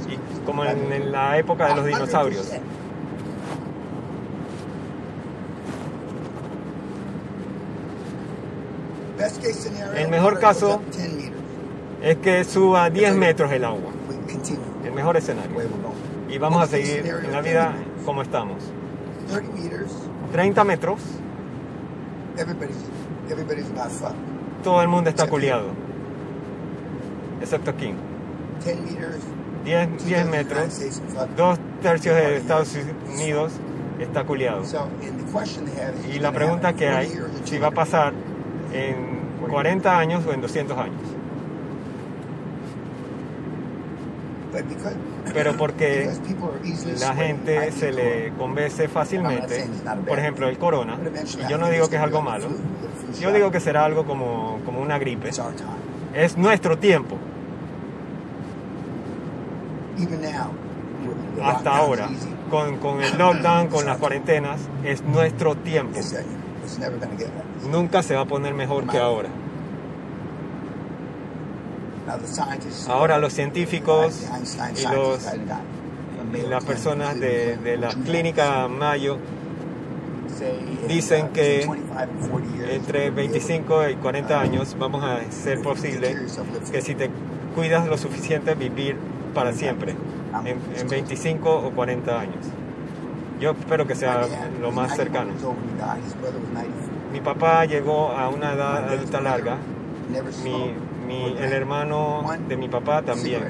y 0.10 0.46
como 0.46 0.66
en, 0.66 0.92
en 0.92 1.12
la 1.12 1.38
época 1.38 1.68
de 1.70 1.76
los 1.76 1.86
dinosaurios. 1.86 2.52
El 9.96 10.10
mejor 10.10 10.40
caso 10.40 10.82
Es 12.02 12.18
que 12.18 12.44
suba 12.44 12.90
10 12.90 13.16
metros 13.16 13.52
el 13.52 13.64
agua, 13.64 13.92
el 14.84 14.92
mejor 14.92 15.18
escenario. 15.18 15.52
Y 16.30 16.38
vamos 16.38 16.62
a 16.64 16.68
seguir 16.68 17.06
en 17.08 17.32
la 17.32 17.42
vida 17.42 17.74
como 18.06 18.22
estamos. 18.22 18.58
30 20.36 20.66
metros, 20.66 21.00
todo 24.66 24.82
el 24.82 24.90
mundo 24.90 25.10
está 25.10 25.30
culiado, 25.30 25.68
excepto 27.40 27.74
King. 27.78 27.94
10, 29.64 30.06
10 30.06 30.28
metros, 30.28 30.82
dos 31.38 31.58
tercios 31.82 32.18
de 32.18 32.36
Estados 32.36 32.78
Unidos 33.14 33.54
está 33.98 34.26
culiado. 34.26 34.64
Y 36.14 36.20
la 36.20 36.34
pregunta 36.34 36.74
que 36.74 36.90
hay, 36.90 37.18
si 37.46 37.58
va 37.58 37.68
a 37.68 37.72
pasar 37.72 38.12
en 38.74 39.48
40 39.50 39.98
años 39.98 40.26
o 40.26 40.34
en 40.34 40.42
200 40.42 40.78
años. 40.78 41.02
Pero 45.36 45.58
porque 45.58 46.10
la 47.00 47.14
gente 47.14 47.72
se 47.72 47.92
le 47.92 48.32
convence 48.38 48.88
fácilmente, 48.88 49.68
por 50.08 50.18
ejemplo, 50.18 50.48
el 50.48 50.58
corona, 50.58 50.98
y 51.46 51.50
yo 51.50 51.58
no 51.58 51.70
digo 51.70 51.90
que 51.90 51.98
es 51.98 52.02
algo 52.02 52.22
malo, 52.22 52.48
yo 53.20 53.32
digo 53.32 53.52
que 53.52 53.60
será 53.60 53.86
algo 53.86 54.06
como, 54.06 54.60
como 54.66 54.82
una 54.82 54.98
gripe, 54.98 55.30
es 56.14 56.38
nuestro 56.38 56.78
tiempo, 56.78 57.18
hasta 61.44 61.78
ahora, 61.78 62.10
con, 62.50 62.78
con 62.78 63.02
el 63.02 63.18
lockdown, 63.18 63.68
con 63.68 63.86
las 63.86 63.98
cuarentenas, 63.98 64.62
es 64.84 65.04
nuestro 65.04 65.56
tiempo, 65.56 66.00
nunca 67.70 68.02
se 68.04 68.16
va 68.16 68.22
a 68.22 68.26
poner 68.26 68.54
mejor 68.54 68.88
que 68.88 68.98
ahora. 68.98 69.30
Ahora 72.88 73.18
los 73.18 73.34
científicos 73.34 74.24
y 74.76 74.94
los 74.94 75.20
y 76.34 76.42
las 76.48 76.64
personas 76.66 77.20
de, 77.20 77.58
de 77.58 77.78
la 77.78 77.90
clínica 77.90 78.68
Mayo 78.68 79.18
dicen 80.88 81.30
que 81.30 81.68
entre 82.70 83.10
25 83.10 83.90
y 83.90 83.96
40 83.96 84.40
años 84.40 84.76
vamos 84.78 85.04
a 85.04 85.20
ser 85.32 85.62
posible 85.62 86.16
que 86.72 86.82
si 86.82 86.96
te 86.96 87.10
cuidas 87.56 87.88
lo 87.88 87.98
suficiente 87.98 88.54
vivir 88.56 88.98
para 89.34 89.54
siempre, 89.54 89.96
en, 90.46 90.60
en 90.80 90.88
25 90.88 91.50
o 91.50 91.72
40 91.72 92.20
años. 92.20 92.46
Yo 93.40 93.52
espero 93.52 93.86
que 93.86 93.96
sea 93.96 94.28
lo 94.62 94.72
más 94.72 94.96
cercano. 94.96 95.32
Mi 97.12 97.22
papá 97.22 97.66
llegó 97.66 98.12
a 98.12 98.30
una 98.30 98.54
edad 98.54 98.90
adulta 98.94 99.22
larga, 99.22 99.58
mi, 100.44 100.74
mi- 101.06 101.36
el 101.38 101.54
hermano 101.54 102.22
de 102.48 102.58
mi 102.58 102.68
papá 102.68 103.02
también. 103.02 103.42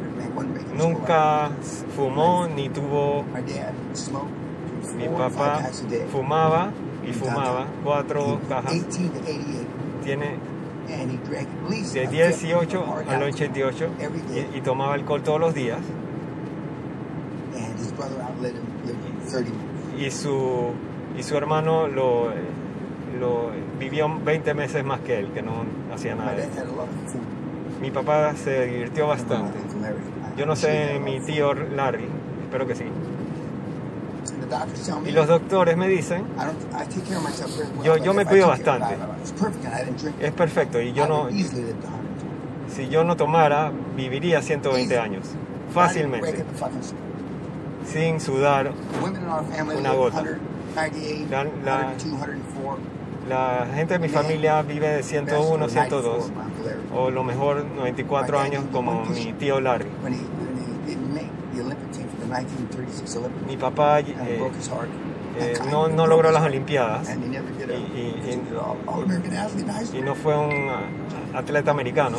Nunca 0.78 1.50
fumó 1.96 2.48
ni 2.48 2.70
tuvo... 2.70 3.24
Mi 4.98 5.04
papá 5.18 5.60
fumaba 6.12 6.72
y 7.08 7.14
fumaba 7.14 7.66
cuatro 7.84 8.40
cajas. 8.50 8.72
Tiene 10.04 10.36
de 11.94 12.08
18 12.08 12.86
al 13.10 13.24
88 13.24 13.90
y, 14.54 14.58
y 14.58 14.62
tomaba 14.62 14.94
alcohol 14.94 15.22
todos 15.24 15.40
los 15.40 15.54
días. 15.54 15.80
Y 20.06 20.12
su, 20.12 20.72
y 21.18 21.24
su 21.24 21.36
hermano 21.38 21.88
lo, 21.88 22.28
lo 23.20 23.50
vivió 23.80 24.08
20 24.24 24.54
meses 24.54 24.84
más 24.86 25.00
que 25.00 25.20
él, 25.20 25.32
que 25.34 25.42
no 25.42 25.64
hacía 25.94 26.16
nada. 26.16 26.32
de. 26.34 26.44
Mi 27.82 27.92
papá 27.92 28.34
se 28.36 28.66
divirtió 28.66 29.08
bastante. 29.08 29.58
Yo 30.38 30.46
no 30.46 30.56
sé, 30.56 31.00
mi 31.04 31.20
tío 31.22 31.54
Larry, 31.54 32.06
espero 32.44 32.68
que 32.68 32.76
sí. 32.76 32.84
Y 35.10 35.12
los 35.12 35.28
doctores 35.28 35.78
me 35.78 35.88
dicen, 35.88 36.24
Yo, 37.84 37.98
yo 37.98 38.14
me 38.14 38.26
cuido 38.26 38.48
bastante. 38.66 38.96
es 40.20 40.32
perfecto, 40.32 40.82
y 40.82 40.94
yo 40.94 41.08
no, 41.08 41.30
si 42.74 42.88
yo 42.90 43.04
no 43.04 43.16
tomara, 43.16 43.72
viviría 43.96 44.42
120 44.42 44.98
años, 45.00 45.26
fácilmente, 45.74 46.28
sin 47.92 48.20
sudar. 48.20 48.72
Una 49.80 49.90
gota. 49.98 50.18
La- 51.30 51.44
la- 51.64 51.94
La 53.30 53.66
gente 53.74 53.94
de 53.96 54.00
mi 54.00 54.08
familia 54.10 54.62
vive 54.62 54.88
de 54.88 55.04
101, 55.04 55.68
102, 55.70 56.32
o 56.96 57.10
lo 57.10 57.24
mejor 57.24 57.66
94 57.66 58.40
años 58.40 58.64
como 58.72 59.04
mi 59.26 59.34
tío 59.34 59.60
Larry. 59.62 59.86
Mi 63.48 63.58
papá 63.58 64.02
eh, 64.02 64.38
eh, 65.40 65.54
no, 65.72 65.88
no 65.88 66.06
logró 66.08 66.32
las 66.32 66.44
Olimpiadas 66.44 67.08
y, 67.96 68.00
y- 68.00 68.32
y 69.98 70.02
no 70.02 70.14
fue 70.16 70.38
un 70.38 70.70
atleta 71.36 71.72
americano, 71.72 72.18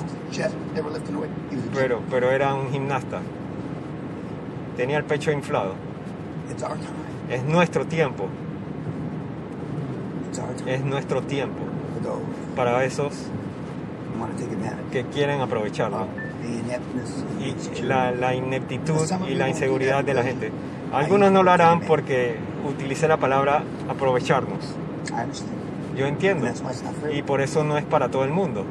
pero, 1.75 2.01
pero 2.11 2.31
era 2.33 2.53
un 2.55 2.71
gimnasta. 2.73 3.21
Tenía 4.77 4.99
el 4.99 5.05
pecho 5.05 5.31
inflado. 5.31 5.75
Es 7.31 7.43
nuestro 7.45 7.87
tiempo, 7.87 8.27
es 10.67 10.85
nuestro 10.85 11.23
tiempo 11.23 11.61
para 12.55 12.85
esos 12.85 13.13
que 14.93 15.05
quieren 15.05 15.41
aprovecharlo. 15.41 16.07
Y 17.41 17.83
la, 17.83 18.13
la 18.13 18.35
ineptitud 18.35 19.09
y 19.29 19.35
la 19.35 19.49
inseguridad 19.49 20.05
de 20.05 20.15
la 20.15 20.23
gente. 20.23 20.53
Algunos 20.93 21.33
no 21.33 21.43
lo 21.43 21.51
harán 21.51 21.81
porque 21.81 22.37
utilicé 22.69 23.09
la 23.09 23.17
palabra 23.17 23.63
aprovecharnos. 23.89 24.75
Yo 25.97 26.07
entiendo. 26.07 26.47
Y 27.13 27.23
por 27.23 27.41
eso 27.41 27.65
no 27.65 27.79
es 27.79 27.85
para 27.85 28.11
todo 28.11 28.25
el 28.25 28.31
mundo. 28.31 28.65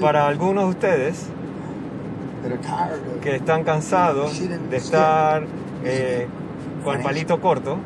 Para 0.00 0.26
algunos 0.26 0.64
de 0.64 0.70
ustedes 0.70 1.26
que 3.22 3.36
están 3.36 3.64
cansados 3.64 4.40
de 4.70 4.76
estar 4.76 5.44
eh, 5.84 6.26
con 6.84 6.96
el 6.96 7.02
palito 7.02 7.40
corto 7.40 7.78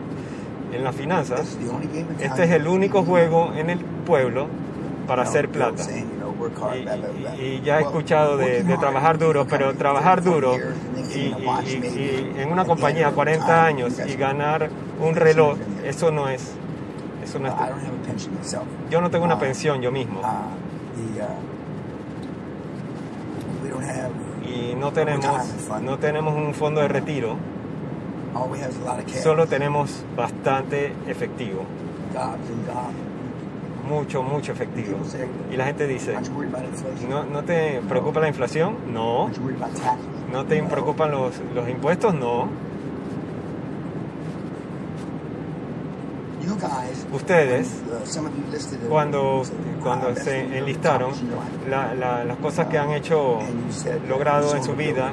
en 0.74 0.84
las 0.84 0.94
finanzas, 0.94 1.56
este 2.20 2.44
es 2.44 2.50
el 2.50 2.66
único 2.68 3.02
juego 3.04 3.52
en 3.54 3.70
el 3.70 3.78
pueblo 3.78 4.46
para 5.06 5.22
hacer 5.22 5.48
plata. 5.48 5.82
Y, 6.76 6.84
y- 7.40 7.46
y 7.56 7.60
ya 7.64 7.78
he 7.78 7.82
escuchado 7.82 8.37
de, 8.37 8.62
de 8.64 8.76
trabajar 8.78 9.18
duro, 9.18 9.46
pero 9.48 9.74
trabajar 9.74 10.22
duro 10.22 10.56
y, 11.14 11.32
en 12.40 12.50
una 12.52 12.64
compañía 12.64 13.10
40 13.12 13.64
años 13.64 13.92
y 14.06 14.16
ganar 14.16 14.68
un 15.00 15.14
reloj, 15.14 15.56
eso 15.84 16.10
no 16.10 16.28
es, 16.28 16.52
eso 17.22 17.38
no 17.38 17.48
es. 17.48 17.54
Yo 18.90 19.00
no 19.00 19.10
tengo 19.10 19.24
una 19.24 19.38
pensión 19.38 19.80
yo 19.82 19.90
mismo. 19.92 20.20
The, 23.62 23.72
uh, 23.74 24.70
y 24.70 24.74
no 24.74 24.92
tenemos, 24.92 25.24
no 25.82 25.98
tenemos 25.98 26.34
un 26.34 26.54
fondo 26.54 26.80
de 26.80 26.88
retiro, 26.88 27.37
solo 29.23 29.47
tenemos 29.47 30.05
bastante 30.16 30.92
efectivo, 31.07 31.62
mucho, 33.88 34.23
mucho 34.23 34.53
efectivo. 34.53 34.97
Y 35.53 35.57
la 35.57 35.66
gente 35.66 35.87
dice? 35.87 36.14
¿no, 37.09 37.25
¿no 37.25 37.42
te 37.44 37.81
preocupa 37.88 38.20
la 38.20 38.29
inflación? 38.29 38.77
No. 38.92 39.31
¿No 40.33 40.44
te 40.47 40.62
preocupan 40.64 41.11
los, 41.11 41.35
los 41.55 41.68
impuestos? 41.68 42.14
No. 42.14 42.49
Ustedes, 47.12 47.68
uh, 47.88 48.88
cuando, 48.88 49.42
cuando 49.83 50.09
"Ah, 50.09 50.14
se 50.20 50.59
enlistaron, 50.59 51.12
you're 51.12 51.35
accomplishing 51.35 51.64
in 51.64 51.70
la- 51.70 51.87
life." 51.94 52.01
la- 52.01 52.25
las 52.25 52.37
cosas 52.38 52.66
que 52.66 52.79
han 52.79 52.90
hecho 52.90 53.38
you 53.40 53.73
said, 53.73 53.99
logrado 54.09 54.49
"So 54.51 54.57
en 54.57 54.64
su 54.64 54.75
vida, 54.75 55.12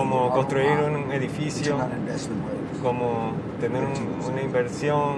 como 0.00 0.30
construir 0.30 0.66
un 1.04 1.12
edificio, 1.12 1.76
como 2.82 3.32
tener 3.60 3.82
un- 3.84 4.32
una 4.32 4.42
inversión. 4.42 5.16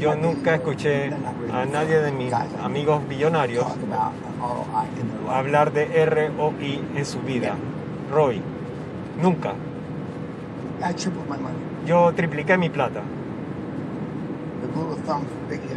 Yo 0.00 0.14
nunca 0.16 0.54
escuché 0.56 1.10
a 1.52 1.64
nadie 1.66 2.00
de 2.00 2.10
mis 2.12 2.32
amigos 2.62 3.06
billonarios 3.08 3.64
hablar 5.30 5.72
de 5.72 6.04
ROI 6.06 6.80
en 6.96 7.04
su 7.06 7.20
vida. 7.20 7.54
ROI. 8.10 8.42
Nunca. 9.22 9.52
Yo 11.86 12.12
tripliqué 12.14 12.56
mi 12.58 12.68
plata. 12.70 13.00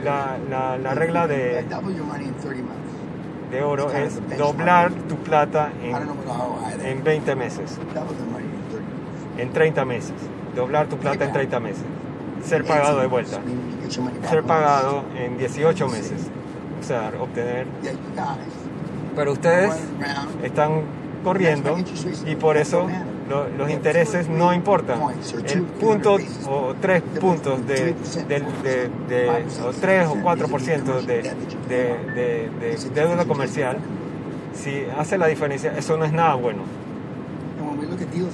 La, 0.04 0.38
la, 0.50 0.78
la 0.78 0.94
regla 0.96 1.28
de, 1.28 1.66
de 3.52 3.64
oro 3.64 3.92
es 3.92 4.20
doblar 4.38 4.92
tu 4.92 5.16
plata 5.18 5.72
en, 5.84 5.96
en 6.86 7.04
20 7.04 7.36
meses, 7.36 7.78
Double 7.94 8.16
the 8.18 8.24
money 8.32 8.46
in 8.46 8.70
30 8.70 8.80
months. 8.82 9.40
en 9.40 9.50
30 9.52 9.86
meses. 9.86 10.14
Doblar 10.56 10.88
tu 10.88 10.98
plata 10.98 11.26
en 11.26 11.34
30 11.34 11.60
meses. 11.60 11.84
Ser 12.44 12.64
pagado 12.64 13.00
de 13.00 13.08
vuelta. 13.08 13.40
Ser 14.30 14.44
pagado 14.44 15.04
en 15.18 15.38
18 15.38 15.88
meses. 15.88 16.30
O 16.80 16.84
sea, 16.84 17.12
obtener. 17.20 17.68
Pero 19.16 19.32
ustedes 19.32 19.74
están 20.44 20.82
corriendo 21.24 21.76
y 22.26 22.36
por 22.36 22.58
eso 22.58 22.88
lo- 23.30 23.48
los 23.58 23.70
intereses 23.72 24.30
no 24.30 24.54
importan. 24.54 25.00
El 25.54 25.64
punto 25.64 26.18
o 26.48 26.76
tres 26.80 27.02
puntos 27.20 27.66
de, 27.68 27.76
del- 28.28 28.46
de, 28.64 28.90
de- 29.10 29.30
o 29.66 29.72
3 29.72 30.08
o 30.08 30.16
4% 30.16 31.06
de, 31.06 31.22
de, 31.68 31.98
de, 32.16 32.50
de 32.60 32.78
deuda 32.94 33.26
comercial, 33.26 33.78
si 34.54 34.84
hace 34.98 35.18
la 35.18 35.28
diferencia, 35.28 35.74
eso 35.78 35.98
no 35.98 36.06
es 36.06 36.14
nada 36.14 36.36
bueno. 36.36 36.64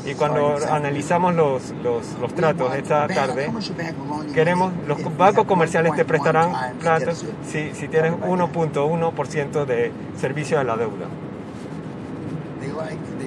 Y 0.05 0.13
cuando 0.15 0.55
analizamos 0.71 1.35
los, 1.35 1.73
los, 1.83 2.05
los 2.19 2.33
tratos 2.35 2.75
esta 2.75 3.07
tarde, 3.15 3.45
queremos, 4.33 4.73
los 4.87 5.17
bancos 5.17 5.45
comerciales 5.45 5.93
te 5.95 6.03
1.1 6.03 6.07
prestarán 6.07 6.51
plata 6.79 7.05
si, 7.47 7.71
si 7.73 7.87
tienes 7.87 8.13
1.1% 8.13 9.65
de 9.65 9.91
servicio 10.17 10.57
de 10.57 10.63
la 10.63 10.75
deuda. 10.77 11.05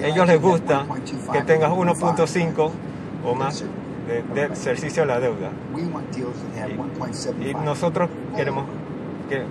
Ellos 0.05 0.27
les 0.27 0.41
gusta 0.41 0.85
1.25, 0.85 1.31
que 1.31 1.41
tengas 1.41 1.71
1.5. 1.71 2.15
1.5 2.15 2.71
o 3.25 3.35
más 3.35 3.63
de, 4.07 4.43
ejercicio 4.45 5.03
de 5.03 5.07
la 5.07 5.19
deuda. 5.19 5.49
Y, 5.75 5.79
1.75. 5.79 7.49
y 7.49 7.53
nosotros 7.65 8.09
queremos 8.35 8.65
que 9.29 9.43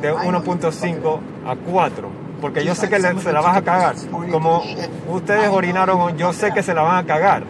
de 0.00 0.14
1.5 0.14 1.18
a 1.46 1.56
4, 1.56 2.08
porque 2.40 2.64
yo 2.64 2.74
sé 2.74 2.88
que 2.88 3.00
se 3.00 3.32
la 3.32 3.40
vas 3.40 3.56
a 3.56 3.62
cagar. 3.62 3.94
Como 4.30 4.62
ustedes 5.08 5.48
orinaron, 5.48 6.16
yo 6.16 6.32
sé 6.32 6.52
que 6.52 6.62
se 6.62 6.74
la 6.74 6.82
van 6.82 7.04
a 7.04 7.06
cagar. 7.06 7.44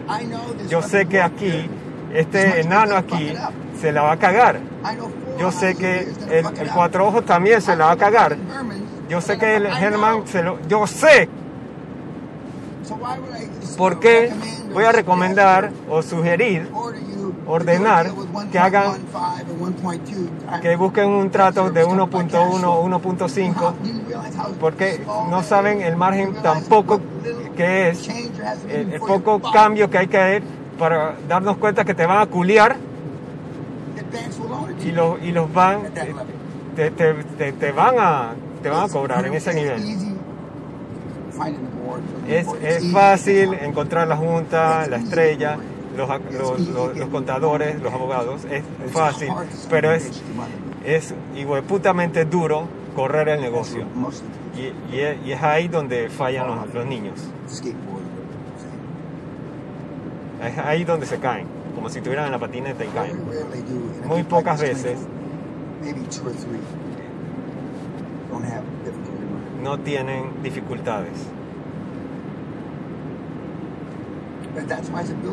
Yo 0.69 0.81
sé 0.81 1.07
que 1.07 1.21
aquí, 1.21 1.69
este 2.13 2.61
enano 2.61 2.95
aquí, 2.95 3.33
se 3.79 3.91
la 3.91 4.03
va 4.03 4.13
a 4.13 4.17
cagar. 4.17 4.59
Yo 5.37 5.51
sé 5.51 5.75
que 5.75 6.07
el, 6.29 6.45
el 6.57 6.71
cuatro 6.73 7.07
ojos 7.07 7.25
también 7.25 7.61
se 7.61 7.75
la 7.75 7.87
va 7.87 7.91
a 7.91 7.97
cagar. 7.97 8.37
Yo 9.09 9.19
sé 9.19 9.37
que 9.37 9.57
el 9.57 9.67
know. 9.67 10.25
se 10.25 10.41
lo... 10.41 10.59
Yo 10.67 10.87
sé 10.87 11.27
So 11.27 11.31
why 11.31 12.74
would 12.74 12.74
I 12.74 12.74
por 13.77 13.99
qué 13.99 14.31
voy 14.73 14.83
a 14.83 14.91
recomendar 14.91 15.71
o 15.89 16.01
sugerir 16.01 16.69
ordenar 17.47 18.11
que 18.51 18.59
hagan- 18.59 18.93
1.15 18.93 19.51
or 19.61 19.69
1.2 19.69 19.99
times 20.05 20.61
que 20.61 20.75
busquen 20.75 21.09
un 21.09 21.29
trato 21.29 21.69
de 21.69 21.85
1.1 21.85 22.63
o 22.63 22.81
How 22.81 22.87
1.5 22.89 23.73
do 23.73 23.87
you 23.87 24.01
realize 24.07 24.35
how 24.37 24.51
porque 24.59 25.01
no 25.29 25.43
saben 25.43 25.81
el 25.81 25.95
margen 25.95 26.33
You 26.33 26.41
tan 26.41 26.53
realize 26.53 26.69
poco 26.69 26.93
what 26.95 27.01
little 27.23 27.51
que 27.55 27.89
es 27.89 28.09
el, 28.69 28.99
poco 28.99 29.41
cambio 29.51 29.89
que 29.89 29.97
hay 29.99 30.07
que 30.07 30.17
hacer 30.17 30.43
para 30.79 31.15
darnos 31.27 31.57
cuenta 31.57 31.85
que 31.85 31.93
te 31.93 32.05
van 32.05 32.19
a 32.19 32.25
culiar 32.25 32.75
y 34.83 34.91
los 34.91 35.21
y 35.21 35.31
los 35.31 35.51
van 35.53 35.83
level. 35.83 36.15
te, 36.75 36.91
te, 36.91 37.13
te, 37.13 37.53
te 37.53 37.71
van 37.71 37.95
a 37.99 38.33
te 38.61 38.69
van 38.69 38.83
a 38.83 38.87
cobrar 38.89 39.25
en 39.25 39.33
ese 39.35 39.53
nivel 39.53 39.79
easy 39.81 39.91
finding 39.91 40.13
the 40.13 40.15
board, 40.15 41.24
the 41.24 41.24
es, 42.27 42.47
es 42.61 42.91
fácil 42.91 43.53
encontrar 43.55 44.07
la 44.07 44.17
junta 44.17 44.87
la 44.87 44.97
estrella 44.97 45.57
los, 45.95 46.09
los, 46.31 46.59
los, 46.59 46.97
los 46.97 47.09
contadores 47.09 47.81
los 47.81 47.93
abogados. 47.93 48.45
Es 48.45 48.63
fácil 48.91 49.29
pero 49.69 49.91
es 49.91 50.21
es 50.85 51.13
hueputamente 51.45 52.25
duro 52.25 52.67
correr 52.95 53.29
el 53.29 53.41
negocio. 53.41 53.85
y, 54.55 54.95
y 54.95 54.99
es, 54.99 55.17
y 55.25 55.31
es 55.31 55.43
ahí 55.43 55.67
donde 55.67 56.09
fallan 56.09 56.47
los, 56.47 56.73
los 56.73 56.85
niños. 56.85 57.19
Es 60.43 60.57
ahí 60.59 60.83
donde 60.83 61.05
se 61.05 61.17
caen 61.17 61.47
como 61.75 61.89
si 61.89 61.97
estuvieran 61.97 62.27
en 62.27 62.31
la 62.31 62.39
patineta 62.39 62.83
y 62.83 62.87
caen. 62.87 63.19
Muy 64.07 64.23
pocas 64.23 64.61
veces. 64.61 64.99
No 69.65 69.79
tienen 69.79 70.23
dificultades. 70.43 71.11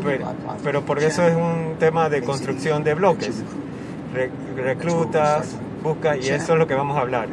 Pero, 0.05 0.27
pero 0.65 0.83
por 0.83 0.99
eso 0.99 1.23
es 1.27 1.37
un 1.37 1.77
tema 1.79 2.09
de 2.09 2.23
construcción 2.23 2.83
de 2.83 2.95
bloques. 2.95 3.43
Re- 4.15 4.31
reclutas 4.57 5.57
busca 5.83 6.17
y 6.17 6.29
eso 6.29 6.53
es 6.55 6.59
lo 6.59 6.67
que 6.67 6.75
vamos 6.75 6.97
a 6.97 7.01
hablar. 7.03 7.29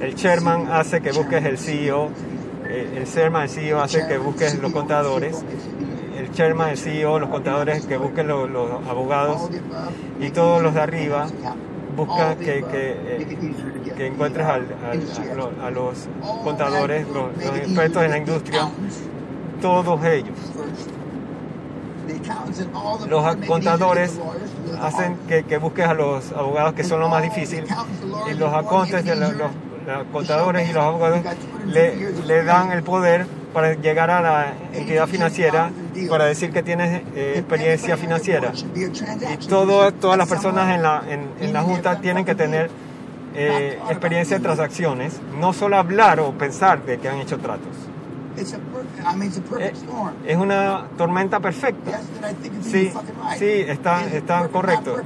El 0.00 0.14
chairman 0.14 0.68
hace 0.70 1.00
que 1.00 1.10
busques 1.12 1.44
el 1.44 1.58
CEO 1.58 2.10
eh, 2.68 2.94
el 2.96 3.04
chairman 3.12 3.42
el 3.42 3.48
CEO 3.48 3.80
hace 3.80 4.06
que 4.06 4.18
busques 4.18 4.58
los 4.60 4.72
contadores. 4.72 5.44
el 6.16 6.30
chairman 6.32 6.70
el 6.70 6.78
CEO 6.78 7.18
los 7.18 7.28
contadores 7.28 7.84
que 7.86 7.96
busquen 7.96 8.28
los, 8.28 8.48
los 8.48 8.70
abogados 8.88 9.50
y 10.20 10.30
todos 10.30 10.62
los 10.62 10.74
de 10.74 10.80
arriba 10.80 11.26
busca 11.96 12.34
que, 12.36 12.64
que, 12.70 12.96
eh, 13.06 13.38
que 13.96 14.06
encuentres 14.06 14.46
al- 14.46 14.66
al- 14.90 15.30
a, 15.30 15.34
lo- 15.34 15.64
a 15.66 15.70
los 15.70 16.08
contadores 16.44 17.06
los, 17.08 17.36
los 17.36 17.56
expertos 17.56 18.02
en 18.04 18.10
la 18.10 18.18
industria 18.18 18.68
todos 19.60 20.04
ellos. 20.04 20.36
Los 23.08 23.36
contadores 23.46 24.18
hacen 24.80 25.16
que, 25.28 25.44
que 25.44 25.58
busques 25.58 25.86
a 25.86 25.94
los 25.94 26.32
abogados 26.32 26.74
que 26.74 26.84
son 26.84 27.00
lo 27.00 27.08
más 27.08 27.22
difícil. 27.22 27.64
Y 28.30 28.34
los 28.34 28.52
acontes 28.52 29.04
de 29.04 29.16
los, 29.16 29.32
los- 29.34 29.50
los 29.86 30.04
contadores 30.12 30.68
y 30.70 30.72
los 30.72 30.84
abogados 30.84 31.20
le, 31.66 32.12
le 32.26 32.44
dan 32.44 32.70
el 32.72 32.82
poder 32.82 33.26
para 33.52 33.74
llegar 33.74 34.10
a 34.10 34.20
la 34.20 34.52
entidad 34.72 35.06
financiera 35.08 35.70
para 36.08 36.24
decir 36.26 36.50
que 36.52 36.62
tienes 36.62 37.02
eh, 37.14 37.34
experiencia 37.36 37.96
financiera 37.96 38.52
y 38.74 39.46
todo, 39.46 39.92
todas 39.92 40.18
las 40.18 40.28
personas 40.28 40.74
en 40.74 40.82
la, 40.82 41.02
en, 41.08 41.28
en 41.40 41.52
la 41.52 41.62
junta 41.62 42.00
tienen 42.00 42.24
que 42.24 42.34
tener 42.34 42.70
eh, 43.34 43.78
experiencia 43.88 44.36
de 44.38 44.42
transacciones 44.42 45.20
no 45.40 45.52
solo 45.52 45.76
hablar 45.76 46.20
o 46.20 46.32
pensar 46.32 46.84
de 46.84 46.98
que 46.98 47.08
han 47.08 47.18
hecho 47.18 47.38
tratos 47.38 47.68
Eh, 49.58 49.72
es 50.26 50.36
una 50.36 50.86
tormenta 50.96 51.38
perfecta 51.40 52.00
Sí, 52.62 52.90
sí, 53.38 53.50
está, 53.68 54.04
está 54.06 54.48
correcto. 54.48 54.96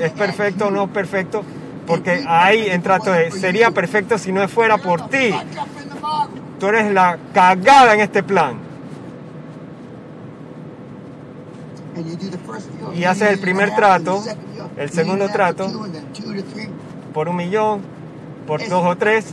Es, 0.00 0.10
perfecto 0.12 0.66
o 0.66 0.70
no 0.70 0.88
perfecto, 0.88 1.42
porque 1.86 2.24
ahí 2.26 2.66
entra 2.68 2.98
todo. 2.98 3.14
Sería 3.30 3.70
perfecto 3.70 4.18
si 4.18 4.32
no 4.32 4.46
fuera 4.48 4.78
por 4.78 4.98
"You're 5.00 5.10
the 5.10 5.18
ti. 5.18 5.32
fuck 5.32 5.42
up 5.42 5.82
in 5.82 5.88
the 5.88 6.00
bottom." 6.00 6.58
Tú 6.58 6.66
eres 6.68 6.92
la 6.92 7.18
cagada 7.32 7.94
en 7.94 8.00
este 8.00 8.22
plan. 8.22 8.54
And 8.56 8.58
you 8.58 8.58
do 8.60 8.68
the 11.50 11.58
first 11.60 11.86
deal, 11.86 11.89
Y 12.94 13.04
haces 13.04 13.30
el 13.30 13.38
primer 13.40 13.74
trato, 13.76 14.22
el 14.76 14.90
segundo 14.90 15.28
trato. 15.32 15.66
Por 17.14 17.28
un 17.28 17.36
millón, 17.36 17.80
por 18.46 18.60
dos 18.68 18.84
o 18.86 18.96
tres, 18.96 19.26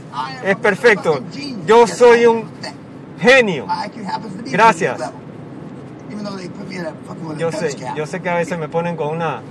es 0.43 0.56
perfecto. 0.58 1.19
Yo 1.65 1.88
soy 1.88 2.25
un 2.25 2.43
genio. 3.19 3.65
Gracias. 4.51 4.97
Yo 7.39 7.51
sé, 7.51 7.67
yo 7.95 8.06
sé 8.08 8.21
que 8.21 8.30
a 8.30 8.36
veces 8.36 8.58
me 8.58 8.69
ponen 8.69 8.95
con 8.95 9.10
una, 9.10 9.41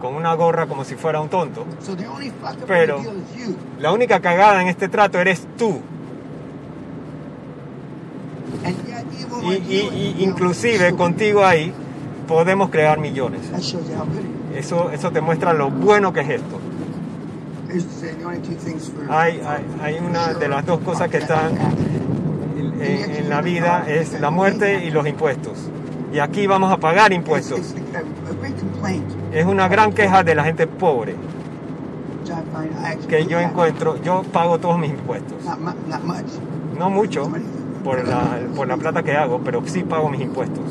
con 0.00 0.14
una 0.14 0.34
gorra 0.34 0.66
como 0.66 0.84
si 0.84 0.94
fuera 0.96 1.20
un 1.20 1.28
tonto. 1.28 1.64
Pero-. 2.66 2.98
La 3.80 3.92
única 3.92 4.20
cagada 4.20 4.60
en 4.62 4.68
este 4.68 4.88
trato 4.88 5.18
eres 5.18 5.46
tú. 5.56 5.80
Y, 9.42 9.54
y- 9.74 10.16
y 10.18 10.24
inclusive 10.24 10.94
contigo 10.94 11.44
ahí 11.44 11.72
podemos 12.22 12.70
crear 12.70 12.98
millones. 12.98 13.40
Eso, 14.54 14.90
eso 14.90 15.10
te 15.10 15.20
muestra 15.20 15.52
lo 15.52 15.70
bueno 15.70 16.12
que 16.12 16.20
es 16.20 16.28
esto. 16.30 16.58
for- 18.90 19.10
Hay, 19.10 19.40
hay, 19.82 19.98
una 19.98 20.34
de 20.34 20.48
las 20.48 20.66
dos 20.66 20.80
cosas 20.80 21.08
que 21.08 21.18
están 21.18 21.52
en, 22.80 23.14
en 23.16 23.28
la 23.30 23.40
vida 23.40 23.84
es 23.88 24.20
la 24.20 24.30
muerte 24.30 24.84
y 24.84 24.90
los 24.90 25.06
impuestos. 25.06 25.68
Y 26.12 26.18
aquí 26.18 26.46
vamos 26.46 26.70
a 26.70 26.76
pagar 26.76 27.12
impuestos. 27.12 27.60
Es 29.32 29.46
una 29.46 29.68
gran 29.68 29.92
queja 29.92 30.22
de 30.22 30.34
la 30.34 30.44
gente 30.44 30.66
pobre 30.66 31.14
que 33.08 33.26
yo 33.26 33.38
encuentro. 33.40 33.96
Yo 34.02 34.22
pago 34.30 34.58
todos 34.58 34.78
mis 34.78 34.90
impuestos. 34.90 35.38
No 36.78 36.90
mucho 36.90 37.24
por 37.84 38.06
la, 38.06 38.38
por 38.54 38.66
la 38.68 38.76
plata 38.76 39.02
que 39.02 39.12
hago, 39.16 39.40
pero 39.44 39.62
sí 39.66 39.82
pago 39.82 40.08
mis 40.08 40.20
impuestos. 40.20 40.64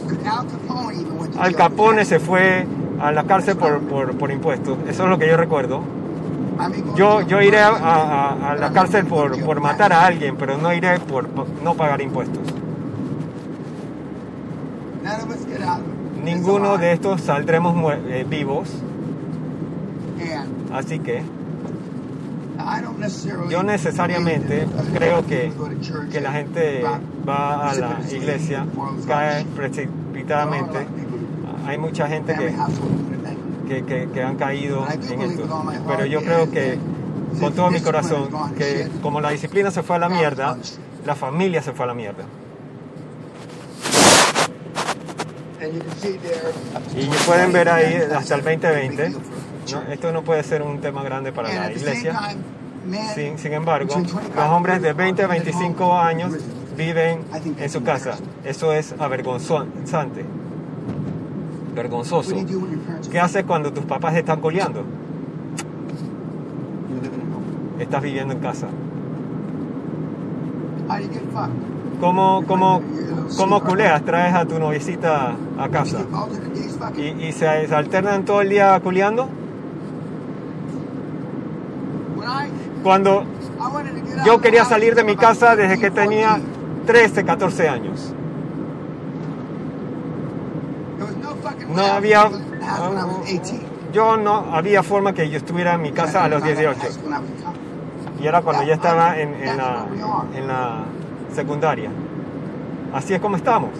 Al 1.39 1.55
Capone 1.55 2.05
se 2.05 2.19
fue 2.19 2.65
a 2.99 3.11
la 3.11 3.23
cárcel 3.23 3.57
por, 3.57 3.79
por, 3.81 4.13
por 4.17 4.31
impuestos. 4.31 4.77
Eso 4.87 5.03
es 5.03 5.09
lo 5.09 5.17
que 5.17 5.27
yo 5.27 5.37
recuerdo. 5.37 5.81
Yo, 6.95 7.21
yo 7.21 7.41
iré 7.41 7.59
a, 7.59 7.69
a- 7.69 8.55
la 8.55 8.71
cárcel 8.71 9.05
por, 9.05 9.39
por 9.43 9.59
matar 9.61 9.91
a 9.93 10.05
alguien, 10.05 10.35
pero 10.37 10.57
no 10.57 10.71
iré 10.73 10.99
por 10.99 11.27
po- 11.27 11.47
no 11.63 11.73
pagar 11.73 12.01
impuestos. 12.01 12.43
Ninguno 16.23 16.77
de 16.77 16.91
estos 16.93 17.21
saldremos 17.21 17.75
eh, 18.07 18.25
vivos, 18.29 18.69
así 20.71 20.99
que 20.99 21.23
yo 23.49 23.63
necesariamente 23.63 24.67
creo 24.93 25.25
que, 25.25 25.51
que 26.11 26.21
la 26.21 26.31
gente 26.31 26.83
va 27.27 27.69
a 27.69 27.75
la 27.75 27.99
iglesia, 28.11 28.65
cae 29.07 29.45
precipitadamente. 29.55 30.77
Hay 31.67 31.77
mucha 31.77 32.07
gente 32.07 32.33
que, 32.35 32.53
que, 33.67 33.83
que- 33.85 34.09
que 34.11 34.23
han 34.23 34.35
caído 34.35 34.85
en 35.13 35.21
esto. 35.21 35.63
Pero 35.87 36.05
yo 36.05 36.21
creo 36.21 36.51
que 36.51 36.77
con 37.39 37.53
todo 37.53 37.71
mi 37.71 37.79
corazón, 37.81 38.29
que 38.57 38.87
como 39.01 39.21
la 39.21 39.29
disciplina 39.29 39.71
se 39.71 39.83
fue 39.83 39.95
a 39.95 39.99
la 39.99 40.09
mierda, 40.09 40.57
la 41.05 41.15
familia 41.15 41.61
se 41.61 41.71
fue 41.71 41.85
a 41.85 41.87
la 41.87 41.93
mierda. 41.93 42.23
Y 46.95 47.05
2020, 47.05 47.25
pueden 47.25 47.53
ver 47.53 47.69
ahí 47.69 47.95
hasta 48.15 48.35
el 48.35 48.41
a 48.41 48.49
big 48.49 48.59
2020. 48.59 49.15
¿No? 49.71 49.81
Esto 49.91 50.11
no 50.11 50.23
puede 50.23 50.43
ser 50.43 50.61
un 50.61 50.79
tema 50.79 51.03
grande 51.03 51.31
para 51.31 51.53
la 51.53 51.71
iglesia. 51.71 52.19
Sin, 53.13 53.37
sin 53.37 53.53
embargo, 53.53 53.95
between 53.95 54.05
25 54.05 54.35
los 54.35 54.49
hombres 54.49 54.81
de 54.81 54.89
and 54.89 54.97
20 54.97 55.23
a 55.23 55.27
30 55.27 55.51
25 55.51 55.85
home 55.85 56.01
años 56.01 56.33
viven 56.75 57.19
en 57.59 57.69
su 57.69 57.83
casa. 57.83 58.17
Eso 58.43 58.73
es 58.73 58.95
avergonzante. 58.97 60.25
Vergonzoso. 61.75 62.35
¿Qué 63.11 63.19
haces 63.19 63.43
cuando 63.45 63.71
tus 63.71 63.85
papás 63.85 64.15
están 64.15 64.41
coleando? 64.41 64.83
Estás 67.79 68.01
viviendo 68.01 68.33
en 68.33 68.39
casa. 68.39 68.67
¿Cómo, 71.99 72.43
cómo, 72.47 72.81
cómo 73.37 73.61
culeas? 73.61 74.03
Traes 74.03 74.35
a 74.35 74.45
tu 74.45 74.59
noviecita 74.59 75.35
a 75.57 75.69
casa. 75.69 75.99
¿Y, 76.97 77.27
y 77.27 77.31
se, 77.31 77.67
se 77.67 77.75
alternan 77.75 78.25
todo 78.25 78.41
el 78.41 78.49
día 78.49 78.79
culeando? 78.81 79.29
When 82.17 82.27
I, 82.27 82.49
Cuando 82.83 83.23
yo 84.25 84.41
quería 84.41 84.65
salir 84.65 84.95
de 84.95 85.03
mi 85.03 85.15
casa 85.15 85.55
desde 85.55 85.79
que 85.79 85.91
13, 85.91 86.01
tenía 86.01 86.29
14. 86.29 86.61
13, 86.85 87.25
14 87.25 87.69
años. 87.69 88.13
No 91.73 91.85
había... 91.85 92.29
the 92.29 92.65
house 92.65 92.89
when 92.89 92.97
I 92.97 93.05
was 93.05 93.25
18. 93.25 93.71
Yo 93.93 94.17
no 94.17 94.55
había 94.55 94.83
forma 94.83 95.13
que 95.13 95.29
yo 95.29 95.37
estuviera 95.37 95.73
en 95.73 95.81
mi 95.81 95.91
casa 95.91 96.23
a 96.23 96.27
los 96.27 96.43
18. 96.43 96.79
Y 98.21 98.27
era 98.27 98.41
cuando 98.41 98.63
ya 98.63 98.75
estaba 98.75 99.19
en, 99.19 99.33
en 99.33 99.57
la, 99.57 99.85
en 100.35 100.47
la 100.47 100.83
secundaria. 101.33 101.89
Así 102.93 103.13
es 103.13 103.21
como 103.21 103.35
estamos. 103.35 103.71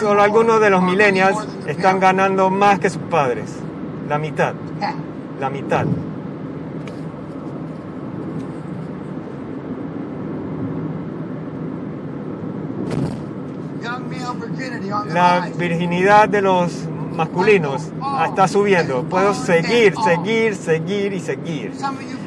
Solo 0.00 0.22
algunos 0.22 0.60
de 0.60 0.70
los 0.70 0.82
millennials 0.82 1.46
están 1.66 2.00
ganando 2.00 2.50
más 2.50 2.78
que 2.80 2.90
sus 2.90 3.02
padres. 3.02 3.54
La 4.12 4.18
mitad. 4.18 4.52
La 5.40 5.48
mitad. 5.48 5.86
La 15.14 15.48
virginidad 15.56 16.28
de 16.28 16.42
los 16.42 16.86
masculinos 17.16 17.90
está 18.26 18.46
subiendo. 18.48 19.02
Puedo 19.04 19.32
seguir, 19.32 19.94
seguir, 20.04 20.56
seguir 20.56 21.14
y 21.14 21.20
seguir. 21.20 21.72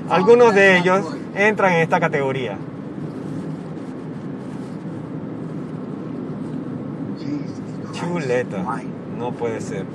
Algunos 0.10 0.56
de 0.56 0.80
ellos 0.80 1.06
entran 1.36 1.74
en 1.74 1.82
esta 1.82 2.00
categoría. 2.00 2.58
Chuleta. 7.94 8.64
No 9.20 9.32
puede 9.34 9.62
ser. 9.62 9.86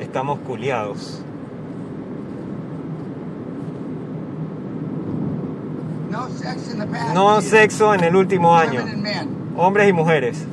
Estamos 0.00 0.38
culiados. 0.40 1.22
No 7.14 7.40
sexo 7.40 7.94
en 7.94 8.04
el 8.04 8.16
último 8.16 8.56
año. 8.56 8.84
Hombres 9.56 9.88
y 9.88 9.92
mujeres. 9.92 10.46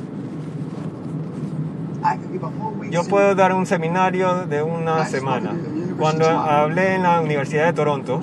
Yo 2.90 3.04
puedo 3.04 3.34
dar 3.34 3.54
un 3.54 3.66
seminario 3.66 4.46
de 4.46 4.62
una 4.62 5.04
semana. 5.06 5.54
Cuando 5.98 6.28
hablé 6.28 6.96
en 6.96 7.04
la 7.04 7.20
Universidad 7.20 7.66
de 7.66 7.72
Toronto, 7.72 8.20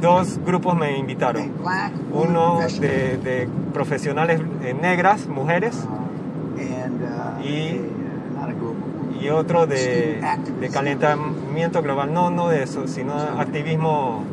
dos 0.00 0.38
grupos 0.44 0.76
me 0.76 0.96
invitaron. 0.98 1.52
Uno 2.12 2.60
de, 2.80 3.18
de 3.18 3.48
profesionales 3.72 4.40
eh, 4.62 4.74
negras, 4.74 5.26
mujeres, 5.26 5.76
y, 7.44 7.80
y 9.22 9.28
otro 9.30 9.66
de, 9.66 10.20
de 10.60 10.68
calentamiento 10.68 11.82
global. 11.82 12.12
No, 12.12 12.30
no 12.30 12.48
de 12.48 12.64
eso, 12.64 12.88
sino 12.88 13.14
activismo 13.14 14.24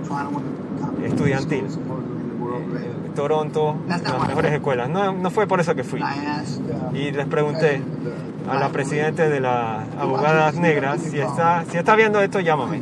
estudiantil. 1.06 1.66
Eh, 1.66 3.12
Toronto, 3.16 3.76
las 3.88 4.28
mejores 4.28 4.54
escuelas. 4.54 4.90
No, 4.90 5.14
no 5.14 5.30
fue 5.30 5.46
por 5.48 5.60
eso 5.60 5.76
que 5.76 5.84
fui. 5.84 6.02
Y 6.94 7.12
les 7.12 7.28
pregunté 7.28 7.82
a 8.50 8.56
la 8.60 8.70
presidenta 8.70 9.28
de 9.30 9.40
las 9.40 9.86
abogadas 10.00 10.56
negras, 10.56 11.02
si 11.02 11.20
está, 11.20 11.66
si 11.70 11.78
está 11.78 11.96
viendo 11.96 12.22
esto, 12.22 12.40
llámame. 12.40 12.82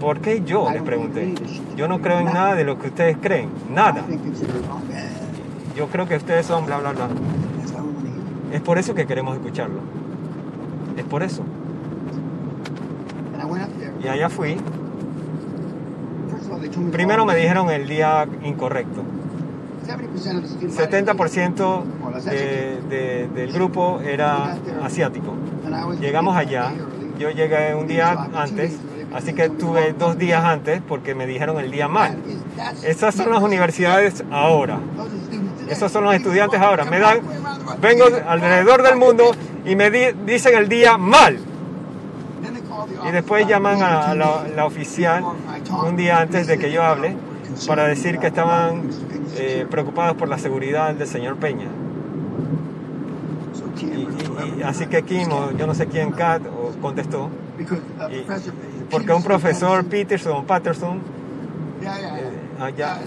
¿Por 0.00 0.20
qué 0.20 0.42
yo? 0.44 0.68
Les 0.72 0.82
pregunté. 0.82 1.34
Yo 1.76 1.86
no 1.88 2.00
creo 2.00 2.18
en 2.20 2.26
nada 2.26 2.54
de 2.54 2.64
lo 2.64 2.78
que 2.78 2.88
ustedes 2.88 3.16
creen. 3.20 3.50
Nada. 3.72 4.02
Yo 5.76 5.86
creo 5.88 6.06
que 6.06 6.16
ustedes 6.16 6.46
son 6.46 6.66
bla, 6.66 6.78
bla, 6.78 6.92
bla. 6.92 7.08
Es 8.52 8.60
por 8.60 8.78
eso 8.78 8.94
que 8.94 9.06
queremos 9.06 9.36
escucharlo. 9.36 9.80
Es 10.96 11.04
por 11.04 11.22
eso. 11.22 11.42
Y 14.02 14.08
allá 14.08 14.28
fui. 14.28 14.56
Primero 16.92 17.24
me 17.24 17.34
dijeron 17.36 17.70
el 17.70 17.88
día 17.88 18.26
incorrecto. 18.42 19.02
70% 19.86 21.82
de, 22.24 22.80
de, 22.88 23.28
del 23.28 23.52
grupo 23.52 24.00
era 24.00 24.56
asiático. 24.82 25.34
Llegamos 26.00 26.36
allá, 26.36 26.72
yo 27.18 27.30
llegué 27.30 27.74
un 27.74 27.86
día 27.86 28.28
antes, 28.34 28.78
así 29.14 29.34
que 29.34 29.50
tuve 29.50 29.92
dos 29.92 30.16
días 30.18 30.42
antes 30.44 30.80
porque 30.86 31.14
me 31.14 31.26
dijeron 31.26 31.58
el 31.60 31.70
día 31.70 31.88
mal. 31.88 32.16
Esas 32.82 33.14
son 33.14 33.30
las 33.30 33.42
universidades 33.42 34.24
ahora. 34.30 34.78
Esos 35.68 35.92
son 35.92 36.04
los 36.04 36.14
estudiantes 36.14 36.60
ahora. 36.60 36.84
Me 36.84 36.98
dan, 36.98 37.20
vengo 37.80 38.04
alrededor 38.26 38.82
del 38.82 38.96
mundo 38.96 39.32
y 39.64 39.76
me 39.76 39.90
di, 39.90 40.12
dicen 40.26 40.56
el 40.56 40.68
día 40.68 40.96
mal. 40.98 41.38
Y 43.06 43.10
después 43.10 43.46
llaman 43.46 43.82
a, 43.82 44.14
la, 44.14 44.44
la, 44.54 44.66
oficial 44.66 45.24
un 45.86 45.96
día 45.96 46.20
antes 46.20 46.46
de 46.46 46.58
que 46.58 46.70
yo 46.70 46.82
hable 46.82 47.16
para 47.66 47.86
decir 47.86 48.18
que 48.18 48.26
estaban 48.26 48.88
eh, 49.36 49.66
preocupados 49.70 50.16
por 50.16 50.28
la 50.28 50.38
seguridad 50.38 50.94
del 50.94 51.06
señor 51.06 51.36
Peña. 51.36 51.68
Y, 53.80 53.84
y, 53.84 54.58
y 54.58 54.62
así 54.62 54.86
que 54.86 55.02
Kim, 55.02 55.30
o 55.30 55.52
yo 55.52 55.66
no 55.66 55.74
sé 55.74 55.86
quién, 55.86 56.12
Kat, 56.12 56.42
o 56.46 56.72
contestó, 56.80 57.30
y, 57.58 58.86
porque 58.90 59.12
un 59.12 59.22
profesor 59.22 59.84
Peterson, 59.84 60.44
Patterson, 60.44 61.00
eh, 61.82 62.33
allá, 62.60 62.98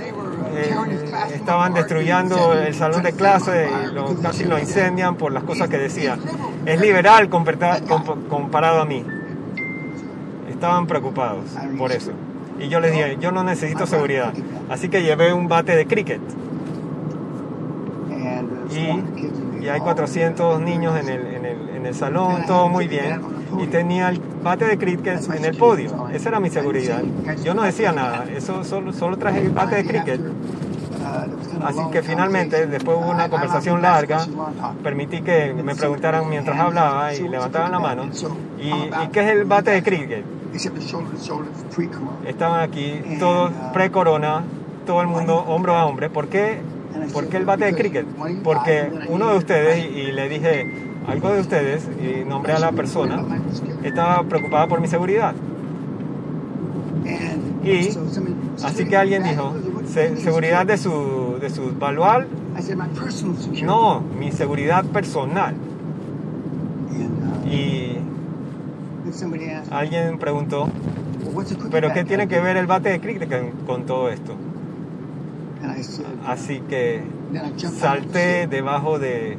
eh, 0.53 0.75
estaban 1.33 1.73
destruyendo 1.73 2.53
el 2.53 2.73
salón 2.73 3.03
de 3.03 3.13
clase, 3.13 3.69
y 3.69 4.21
casi 4.21 4.45
lo 4.45 4.59
incendian 4.59 5.15
por 5.15 5.31
las 5.31 5.43
cosas 5.43 5.69
que 5.69 5.77
decía. 5.77 6.17
Es 6.65 6.79
liberal 6.81 7.29
comparado 7.29 8.81
a 8.81 8.85
mí. 8.85 9.05
Estaban 10.49 10.87
preocupados 10.87 11.45
por 11.77 11.91
eso. 11.91 12.11
Y 12.59 12.69
yo 12.69 12.79
les 12.79 12.91
dije, 12.91 13.17
yo 13.19 13.31
no 13.31 13.43
necesito 13.43 13.85
seguridad. 13.85 14.33
Así 14.69 14.89
que 14.89 15.03
llevé 15.03 15.33
un 15.33 15.47
bate 15.47 15.75
de 15.75 15.85
cricket. 15.85 16.21
Y, 18.69 18.87
400 18.87 19.15
kids 19.15 19.39
in 19.39 19.59
the 19.59 19.65
y 19.65 19.69
hay 19.69 19.79
hall. 19.79 19.85
400 19.85 20.61
niños 20.61 20.99
en 20.99 21.09
el, 21.09 21.27
en 21.27 21.45
el, 21.45 21.69
en 21.69 21.85
el 21.85 21.95
salón, 21.95 22.45
todo 22.45 22.67
muy 22.67 22.87
bien. 22.87 23.36
Y 23.59 23.67
tenía 23.67 24.09
el 24.09 24.19
bate 24.43 24.65
de 24.65 24.77
cricket 24.77 25.21
en 25.33 25.45
el 25.45 25.57
podio. 25.57 26.07
Esa 26.13 26.29
era 26.29 26.39
mi 26.39 26.49
seguridad. 26.49 27.01
Yo 27.43 27.53
no 27.53 27.63
decía 27.63 27.91
nada, 27.91 28.25
eso 28.35 28.63
solo, 28.63 28.93
solo 28.93 29.17
traje 29.17 29.41
el 29.41 29.49
bate 29.51 29.75
de 29.77 29.85
cricket. 29.85 30.21
Así 31.63 31.79
que 31.91 32.03
finalmente, 32.03 32.67
después 32.67 32.97
hubo 32.97 33.09
una 33.11 33.29
conversación 33.29 33.81
larga, 33.81 34.25
permití 34.83 35.21
que 35.21 35.53
me 35.53 35.75
preguntaran 35.75 36.29
mientras 36.29 36.57
hablaba 36.59 37.13
y 37.13 37.27
levantaban 37.27 37.71
la 37.71 37.79
mano. 37.79 38.09
¿Y, 38.59 38.69
y 38.69 39.07
qué 39.11 39.19
es 39.21 39.31
el 39.31 39.45
bate 39.45 39.71
de 39.71 39.83
cricket? 39.83 40.23
Estaban 42.25 42.61
aquí 42.61 43.01
todos 43.19 43.51
pre-corona, 43.73 44.43
todo 44.85 45.01
el 45.01 45.07
mundo 45.07 45.37
hombro 45.47 45.75
a 45.75 45.85
hombro. 45.85 46.11
¿Por 46.11 46.27
qué, 46.27 46.59
¿Por 47.13 47.27
qué 47.27 47.37
el 47.37 47.45
bate 47.45 47.65
de 47.65 47.73
cricket? 47.75 48.05
Porque 48.43 48.91
uno 49.09 49.29
de 49.29 49.37
ustedes, 49.37 49.85
y, 49.85 49.99
y 49.99 50.11
le 50.11 50.29
dije 50.29 50.86
algo 51.07 51.29
de 51.29 51.39
ustedes, 51.41 51.87
y 52.01 52.25
nombré 52.27 52.53
a 52.53 52.59
la 52.59 52.71
persona, 52.71 53.15
estaba 53.83 54.23
preocupada 54.23 54.67
por 54.67 54.81
mi 54.81 54.87
seguridad. 54.87 55.33
Y 57.63 57.89
así 58.67 58.85
que 58.85 58.97
alguien 58.97 59.23
dijo, 59.23 59.53
"Se- 59.87 60.17
seguridad 60.17 60.65
de 60.65 60.77
su, 60.77 61.37
de 61.41 61.49
su 61.49 61.73
baluar, 61.79 62.27
no, 63.65 64.01
mi 64.19 64.31
seguridad 64.31 64.83
personal. 64.85 65.55
Y 67.49 67.97
alguien 69.71 70.17
preguntó, 70.19 70.67
¿pero 71.71 71.87
qué 71.93 72.03
tiene 72.03 72.27
que 72.27 72.39
ver 72.41 72.57
el 72.57 72.67
bate 72.67 72.89
de 72.89 72.99
con, 73.27 73.51
con 73.65 73.85
todo 73.85 74.09
esto? 74.09 74.33
Así 76.27 76.61
que 76.69 77.01
salté 77.79 78.47
debajo 78.47 78.99
de, 78.99 79.37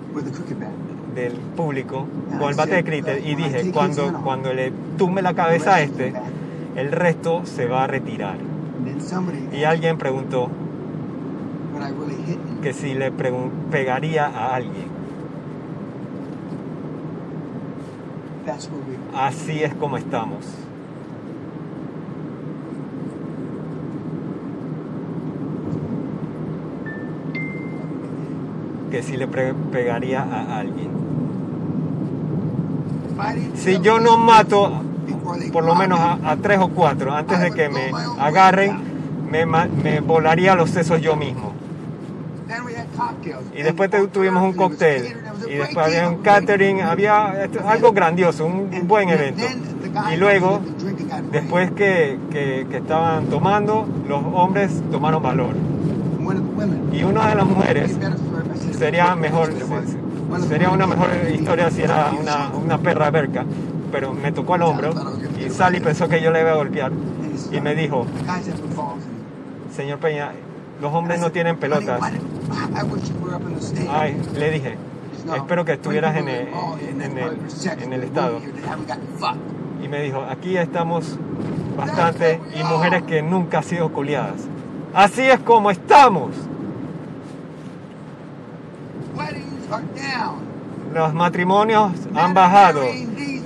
del 1.19 1.33
público 1.33 2.07
con 2.39 2.51
el 2.51 2.55
bate 2.55 2.77
de 2.77 2.85
cricket 2.85 3.27
y 3.27 3.35
dije, 3.35 3.71
cuando, 3.73 4.13
cuando 4.23 4.53
le 4.53 4.73
tumbe 4.97 5.23
la 5.23 5.35
cabeza 5.35 5.77
a 5.77 5.83
este, 5.83 6.13
el 6.77 6.93
resto 6.93 7.45
se 7.45 7.67
va 7.67 7.85
a 7.85 7.87
retirar. 7.87 8.37
Y 9.53 9.65
alguien 9.65 9.99
preguntó 9.99 10.49
que 12.63 12.73
si 12.73 12.95
le 12.95 13.11
pegaría 13.11 14.27
a 14.27 14.55
alguien. 14.55 14.99
Así 19.15 19.63
es 19.63 19.75
como 19.75 19.97
estamos. 19.97 20.45
Que 28.91 29.03
si 29.03 29.17
le 29.17 29.27
pegaría 29.29 30.23
a 30.23 30.59
alguien. 30.59 30.98
Si 33.57 33.79
yo 33.81 34.01
no 34.01 34.17
mato 34.19 34.83
por 35.53 35.65
lo 35.65 35.75
menos 35.75 35.99
a, 36.01 36.19
a 36.31 36.37
tres 36.37 36.59
o 36.59 36.69
cuatro 36.69 37.13
antes 37.13 37.41
de 37.41 37.51
que 37.53 37.69
me 37.69 37.91
agarren, 38.21 38.79
me, 39.31 39.45
volaría 40.01 40.55
los 40.55 40.71
sesos 40.71 41.01
yo 41.01 41.17
mismo. 41.17 41.53
Y 43.55 43.63
después 43.63 43.91
tuvimos 44.13 44.43
un 44.43 44.53
cóctel. 44.55 45.17
Y 45.49 45.55
después 45.55 45.87
había 45.87 46.09
un 46.09 46.17
catering, 46.23 46.81
había 46.83 47.49
algo 47.67 47.93
grandioso, 47.93 48.47
un 48.47 48.87
buen 48.89 49.09
evento. 49.11 49.43
Y 50.13 50.17
luego, 50.17 50.61
después 51.33 51.71
que, 51.73 52.19
que- 52.31 52.67
que 52.71 52.77
estaban 52.79 53.27
tomando, 53.27 53.87
los 54.09 54.23
hombres 54.33 54.83
tomaron 54.91 55.23
valor. 55.23 55.55
Y 56.93 57.03
una 57.05 57.29
de 57.29 57.35
las 57.35 57.47
mujeres 57.47 57.97
sería 58.79 59.15
mejor, 59.15 59.53
sería 60.49 60.71
una 60.71 60.87
mejor 60.87 61.11
historia 61.33 61.71
si 61.71 61.83
era 61.83 62.11
una, 62.19 62.51
una 62.51 62.79
perra 62.79 63.11
berca, 63.11 63.45
pero 63.91 64.13
me 64.13 64.33
tocó 64.33 64.57
el 64.57 64.63
hombro 64.63 64.93
y 65.39 65.51
Sally 65.51 65.81
pensó 65.81 66.09
que 66.09 66.21
yo 66.21 66.31
le 66.31 66.41
iba 66.41 66.53
a 66.53 66.55
golpear 66.55 66.93
y 67.51 67.61
me 67.61 67.75
dijo, 67.75 68.07
señor 69.75 69.99
Peña, 69.99 70.33
los 70.81 70.93
hombres 70.93 71.21
no 71.21 71.33
tienen 71.33 71.57
pelotas. 71.57 72.01
Ay, 73.91 74.21
le 74.35 74.51
dije, 74.51 74.77
espero 75.35 75.65
que 75.65 75.73
estuvieras 75.73 76.17
en 76.17 76.29
el, 76.29 76.49
en 77.01 77.19
el, 77.19 77.39
en 77.83 77.93
el 77.93 78.03
estado. 78.05 78.41
Y 79.83 79.89
me 79.89 80.03
dijo, 80.03 80.25
aquí 80.29 80.57
estamos 80.57 81.17
bastante 81.77 82.41
y 82.59 82.63
mujeres 82.65 83.03
que 83.05 83.23
nunca 83.23 83.59
han 83.59 83.65
sido 83.65 83.93
culiadas. 83.93 84.41
Así 84.95 85.23
es 85.23 85.39
como 85.41 85.71
estamos. 85.71 86.31
Los 90.95 91.15
matrimonios 91.15 91.93
han 92.15 92.35
bajado. 92.35 92.81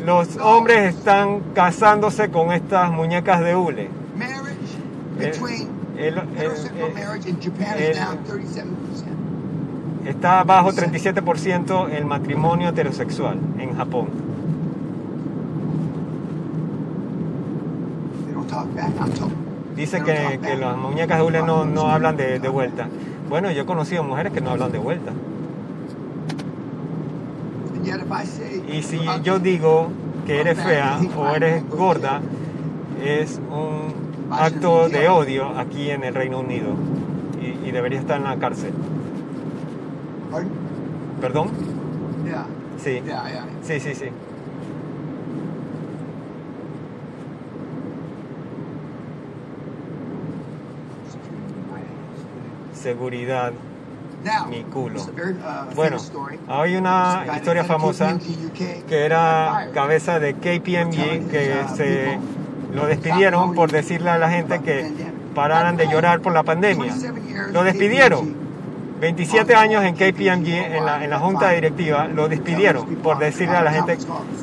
Los 0.04 0.36
hombres 0.38 0.94
están 0.96 1.40
casándose 1.54 2.28
con 2.30 2.52
estas 2.52 2.90
muñecas 2.90 3.40
de 3.40 3.54
hule. 3.56 3.88
el- 5.18 5.32
el- 5.98 6.18
el- 6.78 6.92
Está 10.06 10.42
bajo 10.44 10.72
37% 10.72 11.88
el 11.88 12.04
matrimonio 12.04 12.68
heterosexual 12.70 13.38
en 13.58 13.76
Japón. 13.76 14.08
Dice 19.76 20.02
que, 20.02 20.38
que 20.42 20.56
las 20.56 20.76
muñecas 20.76 21.18
de 21.18 21.24
hule 21.24 21.42
no, 21.42 21.64
no 21.64 21.88
hablan 21.88 22.16
de, 22.16 22.38
de 22.38 22.48
vuelta. 22.48 22.88
Bueno, 23.28 23.50
yo 23.50 23.62
he 23.62 23.66
conocido 23.66 24.02
mujeres 24.02 24.32
que 24.32 24.40
no 24.40 24.50
hablan 24.50 24.72
de 24.72 24.78
vuelta. 24.78 25.12
Y 28.72 28.82
si 28.82 29.00
yo 29.22 29.38
digo 29.38 29.88
que 30.26 30.40
eres 30.40 30.58
fea 30.62 31.00
o 31.16 31.34
eres 31.34 31.68
gorda, 31.68 32.20
es 33.04 33.40
un 33.50 33.92
acto 34.30 34.88
de 34.88 35.08
odio 35.08 35.58
aquí 35.58 35.90
en 35.90 36.04
el 36.04 36.14
Reino 36.14 36.40
Unido. 36.40 36.74
Y, 37.40 37.68
y 37.68 37.72
debería 37.72 37.98
estar 37.98 38.18
en 38.18 38.24
la 38.24 38.36
cárcel. 38.38 38.72
¿Perdón? 41.20 41.48
Sí, 42.82 43.00
sí, 43.62 43.80
sí, 43.80 43.94
sí. 43.94 44.06
Seguridad, 52.74 53.52
mi 54.48 54.62
culo. 54.64 55.00
Bueno, 55.74 55.96
hay 56.48 56.76
una 56.76 57.24
historia 57.36 57.64
famosa 57.64 58.10
que 58.88 59.04
era 59.04 59.68
cabeza 59.74 60.18
de 60.18 60.34
KPMG 60.34 61.28
que 61.30 61.54
se 61.76 62.18
lo 62.74 62.86
despidieron 62.86 63.54
por 63.54 63.70
decirle 63.70 64.10
a 64.10 64.18
la 64.18 64.30
gente 64.30 64.60
que 64.60 64.90
pararan 65.34 65.76
de 65.76 65.88
llorar 65.88 66.20
por 66.20 66.32
la 66.32 66.42
pandemia. 66.42 66.92
Lo 67.52 67.64
despidieron. 67.64 68.42
27 69.00 69.56
años 69.56 69.82
en 69.82 69.94
KPMG, 69.96 70.46
en 70.76 70.84
la, 70.84 71.02
en 71.02 71.10
la 71.10 71.18
junta 71.18 71.50
directiva, 71.50 72.06
lo 72.06 72.28
despidieron 72.28 72.86
por 72.96 73.18
decirle 73.18 73.56
a 73.56 73.62
la 73.62 73.72
gente 73.72 73.98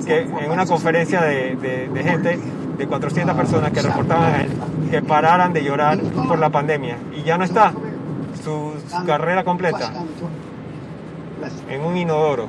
que 0.05 0.19
en 0.23 0.51
una 0.51 0.65
conferencia 0.65 1.21
de, 1.21 1.55
de- 1.55 1.87
de 1.87 2.03
gente, 2.03 2.37
de 2.77 2.87
400 2.87 3.35
personas 3.37 3.71
que 3.71 3.81
reportaban 3.81 4.33
a 4.33 4.41
él, 4.41 4.49
que 4.91 5.01
pararan 5.01 5.53
de 5.53 5.63
llorar 5.63 5.97
por 6.27 6.37
la 6.39 6.49
pandemia. 6.49 6.97
Y 7.15 7.23
ya 7.23 7.37
no 7.37 7.45
está 7.45 7.71
su, 8.49 9.05
carrera 9.05 9.43
completa 9.43 9.77
en 11.69 11.81
un 11.81 11.97
inodoro. 11.97 12.47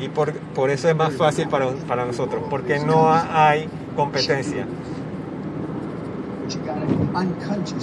Y 0.00 0.08
por, 0.08 0.32
por 0.32 0.70
eso 0.70 0.88
es 0.88 0.96
más 0.96 1.14
fácil 1.14 1.48
para, 1.48 1.68
para 1.88 2.04
nosotros, 2.04 2.42
porque 2.50 2.78
no 2.80 3.10
hay 3.12 3.68
competencia. 3.96 4.66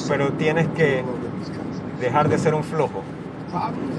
Pero 0.08 0.32
tienes 0.34 0.68
que 0.70 1.04
dejar 2.00 2.30
de 2.30 2.38
ser 2.38 2.54
un 2.54 2.64
flojo. 2.64 3.02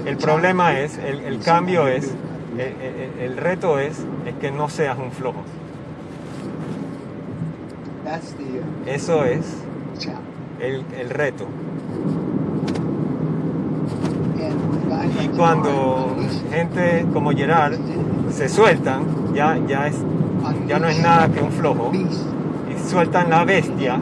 El 0.05 0.17
problema 0.17 0.79
es, 0.79 0.97
el, 0.97 1.39
cambio 1.39 1.87
es, 1.87 2.13
el- 2.57 3.21
el 3.21 3.37
reto 3.37 3.79
es, 3.79 3.99
es 4.25 4.33
que 4.39 4.51
no 4.51 4.69
seas 4.69 4.97
un 4.97 5.11
flojo. 5.11 5.43
Eso 8.85 9.25
es 9.25 9.41
el, 10.59 10.83
el 10.99 11.09
reto. 11.09 11.45
Y 15.23 15.27
cuando 15.29 16.15
gente 16.51 17.05
como 17.13 17.31
Gerard 17.31 17.75
se 18.31 18.49
sueltan 18.49 19.03
ya, 19.33 19.57
ya, 19.67 19.87
es, 19.87 19.97
ya 20.67 20.79
no 20.79 20.87
es 20.87 21.01
nada 21.01 21.29
que 21.29 21.41
un 21.41 21.51
flojo. 21.51 21.91
Y 21.93 22.89
sueltan 22.89 23.29
la 23.29 23.43
bestia. 23.43 23.99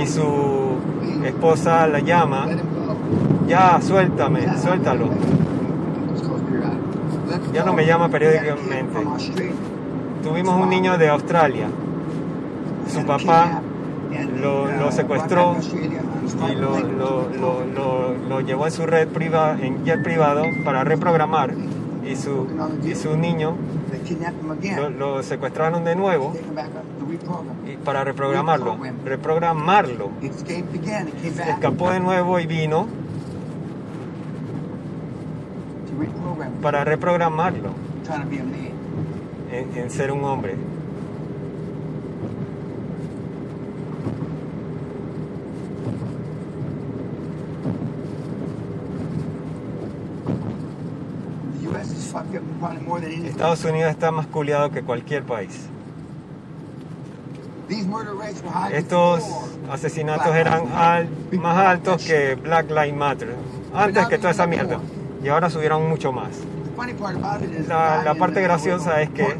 Y 0.00 0.06
su 0.06 0.76
esposa 1.24 1.86
la 1.88 2.00
llama, 2.00 2.46
ya 3.46 3.80
suéltame, 3.82 4.46
suéltalo. 4.58 5.08
Ya 7.52 7.64
no 7.64 7.72
me 7.72 7.86
llama 7.86 8.08
periódicamente. 8.08 8.98
Tuvimos 10.28 10.60
un 10.60 10.68
niño 10.68 10.98
de 10.98 11.08
Australia. 11.08 11.68
Su 12.86 13.02
papá 13.06 13.62
lo, 14.42 14.92
secuestró 14.92 15.56
y 16.50 16.54
lo, 16.54 18.14
lo, 18.28 18.40
llevó 18.42 18.66
en 18.66 18.72
su 18.72 18.84
red 18.84 19.08
privada, 19.08 19.58
en 19.58 19.86
jet 19.86 20.02
privado, 20.02 20.44
para 20.64 20.84
reprogramar. 20.84 21.54
Y 22.04 22.14
su, 22.16 22.46
y 22.84 22.94
su 22.94 23.16
niño 23.16 23.54
lo, 24.98 25.22
secuestraron 25.22 25.84
de 25.84 25.96
nuevo 25.96 26.34
y 27.66 27.76
para 27.78 28.04
reprogramarlo. 28.04 28.76
Reprogramarlo. 29.06 30.10
Escapó 31.48 31.90
de 31.90 32.00
nuevo 32.00 32.38
y 32.38 32.46
vino 32.46 32.86
para 36.60 36.84
reprogramarlo 36.84 37.70
en, 39.52 39.76
en 39.76 39.90
ser 39.90 40.12
un 40.12 40.24
hombre. 40.24 40.56
Estados 53.24 53.64
Unidos 53.64 53.90
está 53.90 54.10
más 54.10 54.26
culiado 54.26 54.70
que 54.70 54.82
cualquier 54.82 55.22
país. 55.22 55.68
Estos 58.72 59.24
asesinatos 59.70 60.34
eran 60.34 60.64
más 61.32 61.56
altos 61.56 62.04
que 62.04 62.34
Black 62.34 62.70
Lives 62.70 62.94
Matter, 62.94 63.34
antes 63.74 64.06
que 64.08 64.18
toda 64.18 64.30
esa 64.30 64.46
mierda, 64.46 64.80
y 65.22 65.28
ahora 65.28 65.50
subieron 65.50 65.88
mucho 65.88 66.10
más. 66.12 66.30
La, 67.68 68.14
parte 68.18 68.40
graciosa 68.40 69.02
es 69.02 69.10
que, 69.10 69.36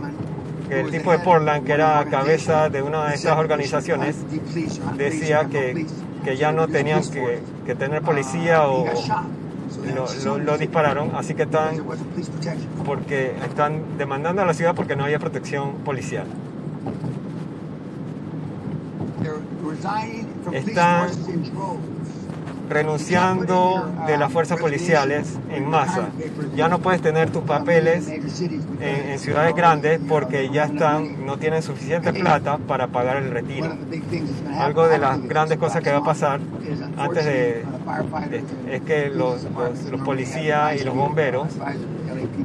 el 0.71 0.91
tipo 0.91 1.13
de 1.13 1.19
Portland, 1.21 1.65
que 1.65 1.73
era 1.73 2.05
cabeza 2.11 2.69
de 2.69 2.83
una 2.83 3.07
de 3.07 3.15
estas 3.15 3.39
organizaciones, 3.39 4.17
decía 4.97 5.47
que, 5.47 5.87
que 6.25 6.37
ya 6.37 6.53
no 6.53 6.69
tenían 6.69 7.03
que, 7.09 7.41
que 7.65 7.75
tener 7.75 8.03
policía 8.03 8.69
o, 8.69 8.85
lo, 10.25 10.39
lo, 10.39 10.59
dispararon, 10.59 11.13
así 11.15 11.35
que 11.35 11.45
están 11.45 11.77
porque 12.85 13.35
están 13.45 13.99
demandando 13.99 14.43
a 14.43 14.45
la 14.45 14.55
ciudad 14.55 14.75
porque 14.75 14.97
no 14.97 15.05
había 15.05 15.19
protección 15.19 15.75
policial. 15.85 16.27
Están 20.53 21.09
renunciando 22.69 23.91
de 24.07 24.17
las 24.17 24.33
fuerzas 24.33 24.61
policiales 24.61 25.39
en 25.51 25.69
masa. 25.69 26.09
Ya 26.55 26.69
no 26.69 26.79
puedes 26.81 27.01
tener 27.01 27.31
tus 27.31 27.43
papeles 27.43 28.09
en, 28.09 29.19
ciudades 29.19 29.55
grandes 29.55 30.01
porque 30.09 30.51
ya 30.51 30.65
están, 30.65 31.25
no 31.27 31.39
tienen 31.39 31.63
suficiente 31.63 32.13
plata 32.13 32.59
para 32.59 32.89
pagar 32.89 33.17
el 33.19 33.31
retiro. 33.31 33.75
Algo 34.59 34.89
de 34.89 34.99
las 34.99 35.23
grandes 35.23 35.59
cosas 35.59 35.83
que 35.83 35.91
va 35.91 35.99
a 35.99 36.05
pasar 36.05 36.41
antes 36.97 37.25
de, 37.25 37.65
es 38.71 38.83
que 38.83 39.09
los, 39.09 39.47
policías 40.05 40.81
y 40.81 40.85
los 40.85 40.95
bomberos, 40.95 41.49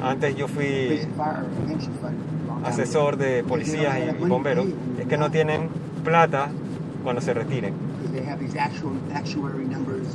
antes 0.02 0.36
yo 0.36 0.48
fui 0.48 1.02
asesor 2.64 3.18
de 3.18 3.44
policías 3.44 3.98
y 4.00 4.26
bomberos, 4.26 4.68
es 5.00 5.08
que 5.08 5.18
no 5.18 5.32
tienen 5.32 5.70
plata 6.04 6.50
cuando 7.04 7.22
se 7.22 7.34
retiren 7.34 7.93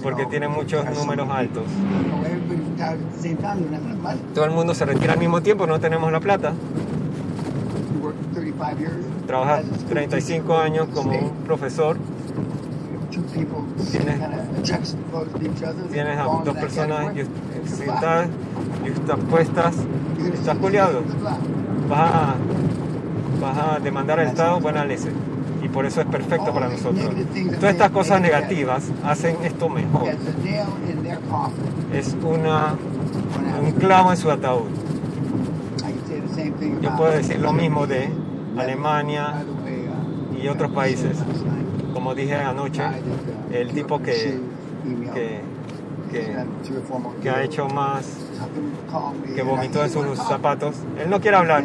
porque 0.02 0.26
tiene 0.26 0.48
muchos 0.48 0.84
números 0.96 1.28
altos. 1.30 1.64
Todo 4.34 4.44
el 4.44 4.50
mundo 4.50 4.74
se 4.74 4.84
retira 4.84 5.14
al 5.14 5.18
mismo 5.18 5.42
tiempo, 5.42 5.66
no 5.66 5.80
tenemos 5.80 6.10
la 6.12 6.20
plata. 6.20 6.52
Trabajas 9.26 9.64
35 9.88 10.56
años 10.56 10.88
como 10.94 11.10
un 11.10 11.30
profesor. 11.44 11.96
Tienes, 13.90 14.20
tienes 15.90 16.18
a 16.18 16.24
dos 16.24 16.56
personas 16.56 17.14
sentadas 17.64 18.28
y 18.84 18.88
estás 18.88 19.18
puestas, 19.30 19.74
estás 20.32 20.58
coleado. 20.58 21.02
Vas 21.88 22.10
a, 22.14 22.34
vas 23.40 23.58
a 23.58 23.80
demandar 23.80 24.20
al 24.20 24.28
Estado, 24.28 24.60
buena 24.60 24.84
leche 24.84 25.10
y 25.68 25.74
por 25.74 25.86
eso 25.86 26.00
es 26.00 26.06
perfecto 26.06 26.52
para 26.52 26.68
nosotros. 26.68 27.10
Todas 27.58 27.72
estas 27.72 27.90
cosas 27.90 28.20
negativas 28.20 28.90
hacen 29.04 29.36
esto 29.42 29.68
mejor. 29.68 30.08
Es 31.92 32.16
una, 32.22 32.74
un 33.62 33.72
clavo 33.72 34.10
en 34.10 34.16
su 34.16 34.30
ataúd. 34.30 34.68
Yo 36.80 36.96
puedo 36.96 37.12
decir 37.12 37.38
lo 37.40 37.52
mismo 37.52 37.86
de 37.86 38.10
Alemania 38.56 39.44
y 40.40 40.48
otros 40.48 40.70
países. 40.72 41.18
Como 41.92 42.14
dije 42.14 42.34
anoche, 42.36 42.82
el 43.50 43.72
tipo 43.72 44.00
que, 44.00 44.38
que, 45.14 45.40
que, 47.22 47.30
ha 47.30 47.42
hecho 47.42 47.68
más, 47.68 48.06
que 49.34 49.42
vomitó 49.42 49.82
en 49.82 49.90
sus 49.90 50.18
zapatos, 50.18 50.76
él 51.02 51.10
no 51.10 51.20
quiere 51.20 51.36
hablar, 51.36 51.64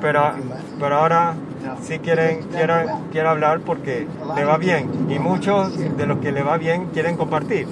pero, 0.00 0.32
pero 0.78 0.96
ahora 0.96 1.34
sí 1.82 1.98
quieren, 1.98 2.42
quieren, 2.44 2.88
quiere 3.10 3.28
hablar 3.28 3.60
porque 3.60 4.06
le 4.34 4.44
va 4.44 4.58
bien. 4.58 5.06
Y 5.08 5.18
muchos 5.18 5.76
de 5.78 6.06
los 6.06 6.18
que 6.18 6.32
le 6.32 6.42
va 6.42 6.56
bien 6.58 6.86
quieren 6.86 7.16
compartir. 7.16 7.66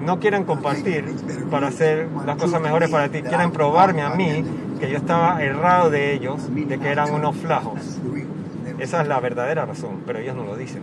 No 0.00 0.18
quieren 0.18 0.44
compartir 0.44 1.04
para 1.50 1.68
hacer 1.68 2.08
las 2.26 2.36
cosas 2.36 2.60
mejores 2.60 2.90
para 2.90 3.08
ti. 3.08 3.22
Quieren 3.22 3.50
probarme 3.50 4.02
a 4.02 4.10
mí 4.10 4.44
que 4.78 4.90
yo 4.90 4.96
estaba 4.96 5.42
errado 5.42 5.90
de 5.90 6.14
ellos, 6.14 6.48
de 6.54 6.78
que 6.78 6.88
eran 6.88 7.12
unos 7.12 7.36
flajos. 7.36 7.98
Esa 8.78 9.02
es 9.02 9.08
la 9.08 9.20
verdadera 9.20 9.66
razón, 9.66 10.02
pero 10.06 10.18
ellos 10.18 10.34
no 10.34 10.44
lo 10.44 10.56
dicen. 10.56 10.82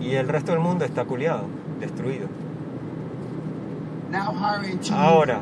Y 0.00 0.14
el 0.14 0.28
resto 0.28 0.52
del 0.52 0.60
mundo 0.60 0.84
está 0.84 1.04
culiado, 1.04 1.46
destruido. 1.80 2.28
Ahora, 4.94 5.40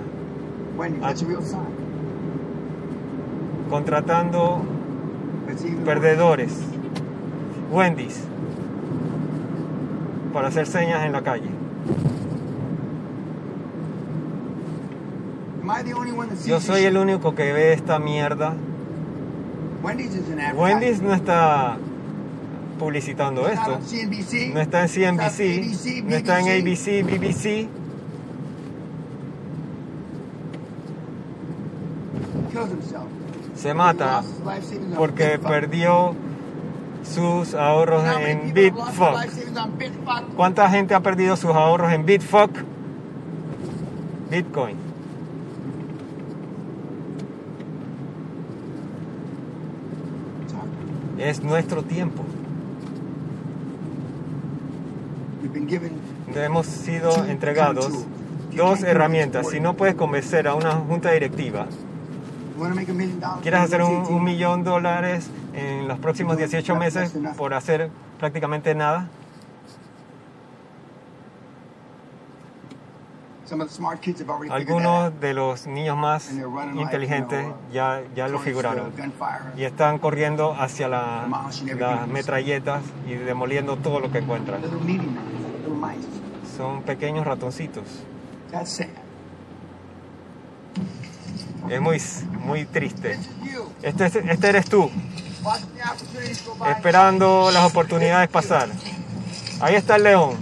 contratando 3.70 4.62
perdedores, 5.84 6.52
Wendy's, 7.70 8.20
para 10.32 10.48
hacer 10.48 10.66
señas 10.66 11.04
en 11.04 11.12
la 11.12 11.22
calle. 11.22 11.48
Yo 16.46 16.60
soy 16.60 16.84
el 16.84 16.96
único 16.96 17.34
que 17.34 17.52
ve 17.52 17.72
esta 17.72 17.98
mierda. 17.98 18.54
Wendy's 20.56 21.00
no 21.02 21.14
está 21.14 21.76
publicitando 22.78 23.46
esto. 23.48 23.78
No 24.52 24.60
está 24.60 24.82
en 24.82 24.88
CNBC, 24.88 25.48
no 26.04 26.16
está 26.16 26.40
en 26.40 26.46
ABC, 26.48 27.02
BBC. 27.04 27.68
Se 33.64 33.72
mata 33.72 34.22
porque 34.94 35.38
perdió 35.38 36.14
sus 37.02 37.54
ahorros 37.54 38.04
en 38.20 38.52
Bitfuck. 38.52 39.16
¿Cuánta 40.36 40.68
gente 40.68 40.92
ha 40.94 41.00
perdido 41.00 41.34
sus 41.34 41.52
ahorros 41.52 41.90
en 41.90 42.04
Bitfuck? 42.04 42.50
Bitcoin. 44.30 44.76
Es 51.16 51.42
nuestro 51.42 51.82
tiempo. 51.82 52.22
Hemos 56.34 56.66
sido 56.66 57.24
entregados 57.24 58.04
dos 58.54 58.82
herramientas. 58.82 59.48
Si 59.48 59.58
no 59.58 59.72
puedes 59.72 59.94
convencer 59.94 60.48
a 60.48 60.54
una 60.54 60.72
junta 60.72 61.12
directiva, 61.12 61.66
¿quieres 63.42 63.60
hacer 63.60 63.82
un, 63.82 64.24
millón 64.24 64.62
de 64.64 64.70
dólares 64.70 65.30
en 65.54 65.88
los 65.88 65.98
próximos 65.98 66.36
18 66.36 66.76
meses 66.76 67.12
por 67.36 67.52
hacer 67.54 67.90
prácticamente 68.18 68.74
nada? 68.74 69.08
Algunos 74.50 75.20
de 75.20 75.34
los 75.34 75.66
niños 75.66 75.96
más 75.98 76.30
inteligentes 76.80 77.46
ya, 77.72 78.02
ya 78.16 78.26
lo 78.28 78.38
figuraron. 78.38 78.92
y 79.56 79.64
están 79.64 79.98
corriendo 79.98 80.54
hacia 80.58 80.88
la- 80.88 81.26
las 81.78 82.08
metralletas 82.08 82.82
y 83.06 83.14
demoliendo 83.14 83.76
todo 83.76 84.00
lo 84.00 84.10
que 84.10 84.18
encuentran. 84.18 84.62
Son 86.56 86.82
pequeños 86.82 87.26
ratoncitos. 87.26 87.84
Es 91.70 91.80
muy, 91.80 92.00
muy 92.44 92.64
triste. 92.66 93.18
Este, 93.82 94.06
es- 94.06 94.16
este 94.16 94.48
eres 94.48 94.66
tú, 94.66 94.90
esperando 96.76 97.50
las 97.52 97.64
oportunidades 97.64 98.28
pasar. 98.28 98.68
Ahí 99.60 99.74
está 99.74 99.96
el 99.96 100.02
león. 100.04 100.36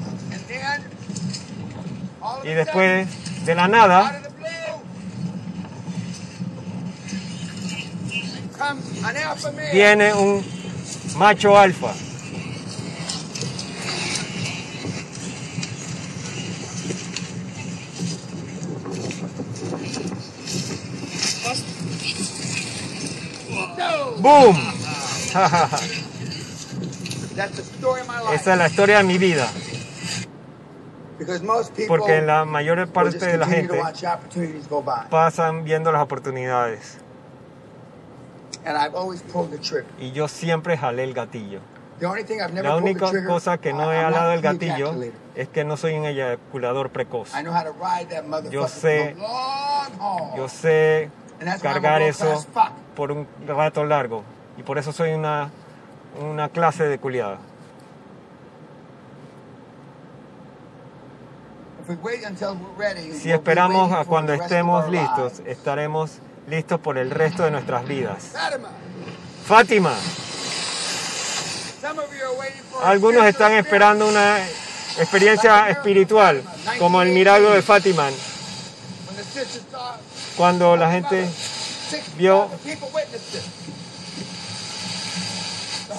Y 2.44 2.48
después, 2.54 3.08
de 3.44 3.54
la 3.54 3.68
nada, 3.68 4.20
viene 9.72 10.14
un 10.14 10.44
macho 11.16 11.58
alfa. 11.58 11.92
¡Boom! 24.22 24.56
Esa 28.34 28.52
es 28.52 28.58
la 28.58 28.68
historia 28.68 28.98
de 28.98 29.04
mi 29.04 29.18
vida. 29.18 29.48
Porque 31.88 32.20
la 32.22 32.44
mayor 32.44 32.88
parte 32.88 33.18
de 33.26 33.36
la 33.38 33.46
gente 33.46 33.80
pasan 35.10 35.64
viendo 35.64 35.90
las 35.92 36.02
oportunidades. 36.02 36.98
Y 39.98 40.12
yo 40.12 40.28
siempre 40.28 40.76
jalé 40.78 41.04
el 41.04 41.14
gatillo. 41.14 41.60
La 42.62 42.76
única 42.76 43.06
cosa 43.26 43.58
que 43.58 43.72
no 43.72 43.92
he 43.92 44.00
jalado 44.02 44.32
el 44.32 44.40
gatillo 44.42 44.90
es 45.34 45.48
que 45.48 45.64
no 45.64 45.76
soy 45.76 45.94
un 45.94 46.04
eyaculador 46.04 46.90
precoz. 46.90 47.34
Yo 48.50 48.68
sé- 48.68 49.14
Yo 50.36 50.48
sé 50.48 51.10
cargar 51.60 52.02
eso 52.02 52.44
por 52.94 53.12
un 53.12 53.26
rato 53.46 53.84
largo. 53.84 54.24
Y 54.56 54.62
por 54.62 54.78
eso 54.78 54.92
soy 54.92 55.12
una, 55.12 55.50
una 56.20 56.48
clase 56.48 56.84
de 56.84 56.98
culiada. 56.98 57.38
Si 63.20 63.30
esperamos 63.30 63.92
a 63.92 64.04
cuando 64.04 64.32
estemos 64.32 64.88
listos, 64.88 65.42
estaremos 65.46 66.18
listos 66.46 66.80
por 66.80 66.96
el 66.98 67.10
resto 67.10 67.44
de 67.44 67.50
nuestras 67.50 67.86
vidas. 67.86 68.32
Fátima, 69.44 69.94
algunos 72.84 73.26
están 73.26 73.52
esperando 73.52 74.08
una 74.08 74.38
experiencia 74.98 75.68
espiritual, 75.68 76.42
como 76.78 77.02
el 77.02 77.10
milagro 77.10 77.50
de 77.50 77.62
Fátima, 77.62 78.08
cuando 80.36 80.76
la 80.76 80.90
gente 80.90 81.28
vio 82.16 82.48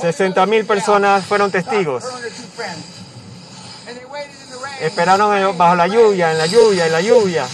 60.000 0.01 0.65
personas 0.65 1.25
fueron 1.25 1.51
testigos. 1.51 2.03
Esperaron 4.81 5.57
bajo 5.57 5.75
la 5.75 5.87
lluvia, 5.87 6.31
en 6.31 6.37
la 6.37 6.45
lluvia, 6.45 6.87
en 6.87 6.91
la 6.91 7.01
lluvia. 7.01 7.47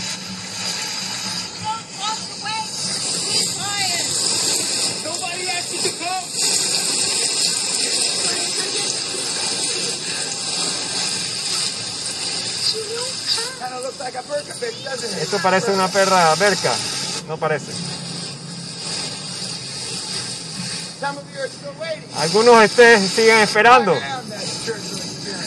Esto 15.21 15.39
parece 15.41 15.71
una 15.71 15.87
perra 15.87 16.33
berca, 16.35 16.73
no 17.27 17.37
parece. 17.37 17.71
Algunos 22.17 22.59
de 22.59 22.65
ustedes 22.65 23.11
siguen 23.11 23.39
esperando, 23.39 23.97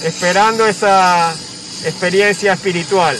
esperando 0.02 0.66
esa 0.66 1.32
experiencia 1.84 2.54
espiritual. 2.54 3.18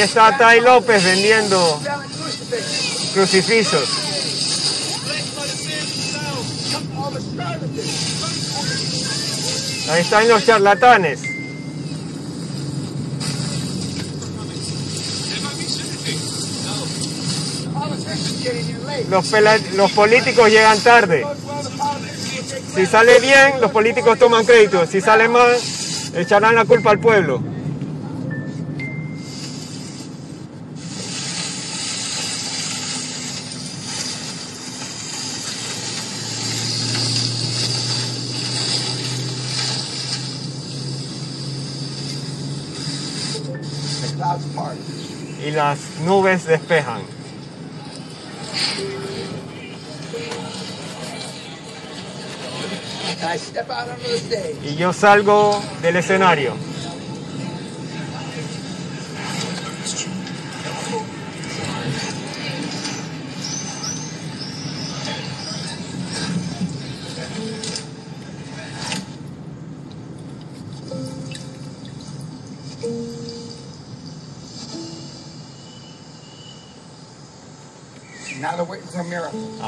Ahí 0.00 0.06
está 0.06 0.34
Tai 0.38 0.60
López 0.62 1.04
vendiendo 1.04 1.78
crucifijos. 3.12 3.84
Ahí 9.90 10.00
están 10.00 10.26
los 10.26 10.46
charlatanes. 10.46 11.20
Los, 19.10 19.32
los 19.74 19.92
políticos 19.92 20.48
llegan 20.48 20.80
tarde. 20.80 21.26
Si 22.74 22.86
sale 22.86 23.20
bien, 23.20 23.60
los 23.60 23.70
políticos 23.70 24.18
toman 24.18 24.46
crédito. 24.46 24.86
Si 24.86 25.02
sale 25.02 25.28
mal, 25.28 25.54
echarán 26.14 26.54
la 26.54 26.64
culpa 26.64 26.90
al 26.90 27.00
pueblo. 27.00 27.49
Y 45.46 45.50
las 45.50 45.78
nubes 46.04 46.44
despejan. 46.46 47.02
Y 54.64 54.76
yo 54.76 54.92
salgo 54.92 55.62
del 55.82 55.96
escenario. 55.96 56.69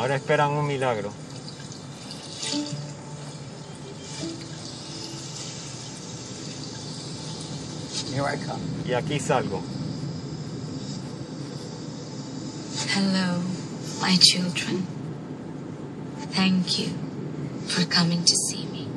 Ahora 0.02 0.16
esperan 0.16 0.50
un 0.50 0.66
milagro. 0.66 1.12
Here 8.12 8.24
I 8.24 8.36
come. 8.36 8.60
Y 8.84 8.94
aquí 8.94 9.20
salgo. 9.20 9.62
Hello, 12.92 13.44
my 14.00 14.16
children. 14.16 14.84
Thank 16.32 16.80
you 16.80 16.88
for 17.68 17.84
coming 17.84 18.24
to 18.24 18.34
see 18.48 18.66
me. 18.72 18.88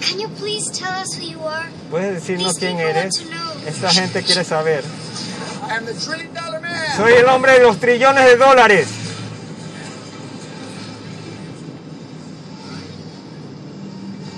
Can 0.00 0.20
you 0.20 0.28
please 0.38 0.70
tell 0.70 0.94
us 0.94 1.12
who 1.12 1.22
you 1.22 1.40
are? 1.42 1.68
¿Puedes 1.90 2.14
decirnos 2.14 2.54
quién 2.58 2.78
eres? 2.78 3.22
Esta 3.66 3.90
gente 3.90 4.22
quiere 4.22 4.44
saber. 4.44 4.84
Soy 6.96 7.12
el 7.12 7.26
hombre 7.26 7.52
de 7.52 7.60
los 7.60 7.78
trillones 7.78 8.24
de 8.24 8.36
dólares. 8.36 8.88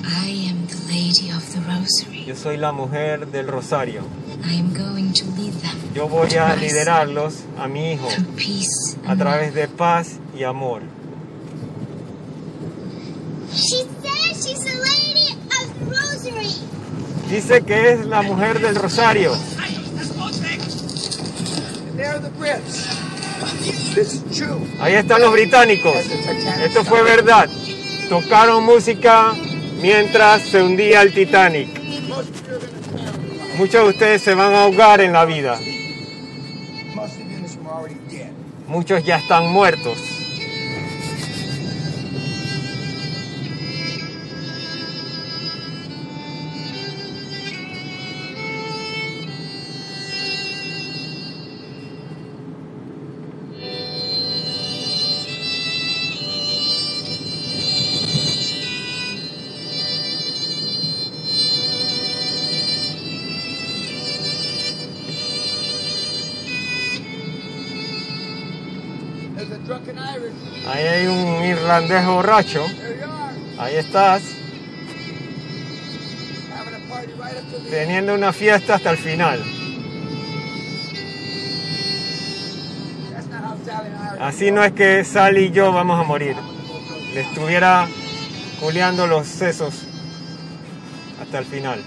I 0.04 0.48
am 0.50 0.66
the 0.66 0.76
Lady 0.92 1.30
of 1.30 1.44
the 1.52 1.60
Rosary. 1.60 2.24
Yo 2.24 2.34
soy 2.36 2.56
la 2.56 2.72
mujer 2.72 3.26
del 3.28 3.46
rosario. 3.46 4.02
I 4.44 4.58
am 4.58 4.72
going 4.72 5.12
to 5.12 5.24
lead 5.36 5.52
them 5.54 5.78
Yo 5.94 6.08
voy 6.08 6.34
a 6.36 6.54
liderarlos 6.54 7.34
a 7.58 7.66
mi 7.66 7.92
hijo 7.92 8.08
a 9.06 9.16
través 9.16 9.54
de 9.54 9.68
paz 9.68 10.18
y 10.36 10.44
amor. 10.44 10.82
Dice 17.28 17.62
que 17.62 17.92
es 17.92 18.06
la 18.06 18.22
mujer 18.22 18.58
del 18.60 18.74
rosario. 18.74 19.32
Ahí 24.80 24.94
están 24.94 25.20
los 25.20 25.32
británicos. 25.32 25.94
Esto 26.64 26.84
fue 26.84 27.02
verdad. 27.02 27.48
Tocaron 28.08 28.64
música 28.64 29.34
mientras 29.82 30.42
se 30.42 30.62
hundía 30.62 31.02
el 31.02 31.12
Titanic. 31.12 31.68
Muchos 33.56 33.82
de 33.82 33.88
ustedes 33.88 34.22
se 34.22 34.34
van 34.34 34.54
a 34.54 34.62
ahogar 34.62 35.00
en 35.00 35.12
la 35.12 35.24
vida. 35.24 35.58
Muchos 38.68 39.04
ya 39.04 39.16
están 39.16 39.48
muertos. 39.48 40.17
Borracho. 71.86 72.64
Ahí 73.58 73.76
estás, 73.76 74.22
teniendo 77.70 78.14
una 78.14 78.32
fiesta 78.32 78.76
hasta 78.76 78.90
el 78.90 78.98
final. 78.98 79.42
Así 84.20 84.50
no 84.50 84.64
es 84.64 84.72
que 84.72 85.04
Sally 85.04 85.46
y 85.46 85.50
yo 85.50 85.72
vamos 85.72 86.00
a 86.00 86.02
morir. 86.02 86.36
Estuviera 87.14 87.86
culeando 88.60 89.06
los 89.06 89.26
sesos 89.26 89.84
hasta 91.20 91.38
el 91.38 91.44
final. 91.44 91.82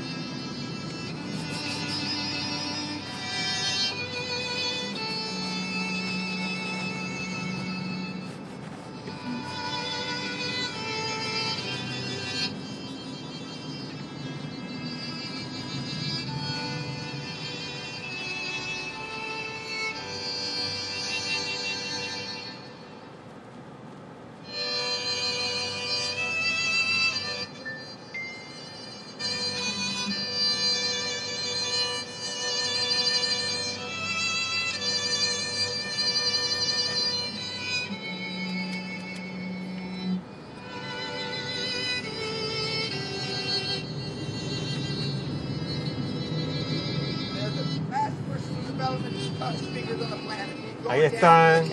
Ahí 50.91 51.03
están 51.03 51.71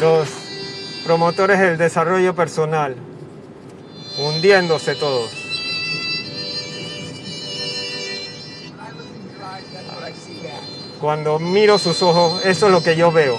los 0.00 0.28
promotores 1.04 1.60
del 1.60 1.78
desarrollo 1.78 2.34
personal, 2.34 2.96
hundiéndose 4.18 4.96
todos. 4.96 5.30
Cuando 11.00 11.38
miro 11.38 11.78
sus 11.78 12.02
ojos, 12.02 12.44
eso 12.44 12.66
es 12.66 12.72
lo 12.72 12.82
que 12.82 12.96
yo 12.96 13.12
veo. 13.12 13.38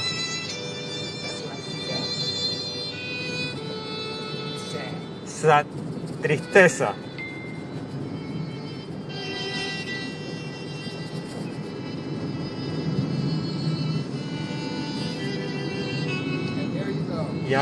Tristeza. 6.22 6.94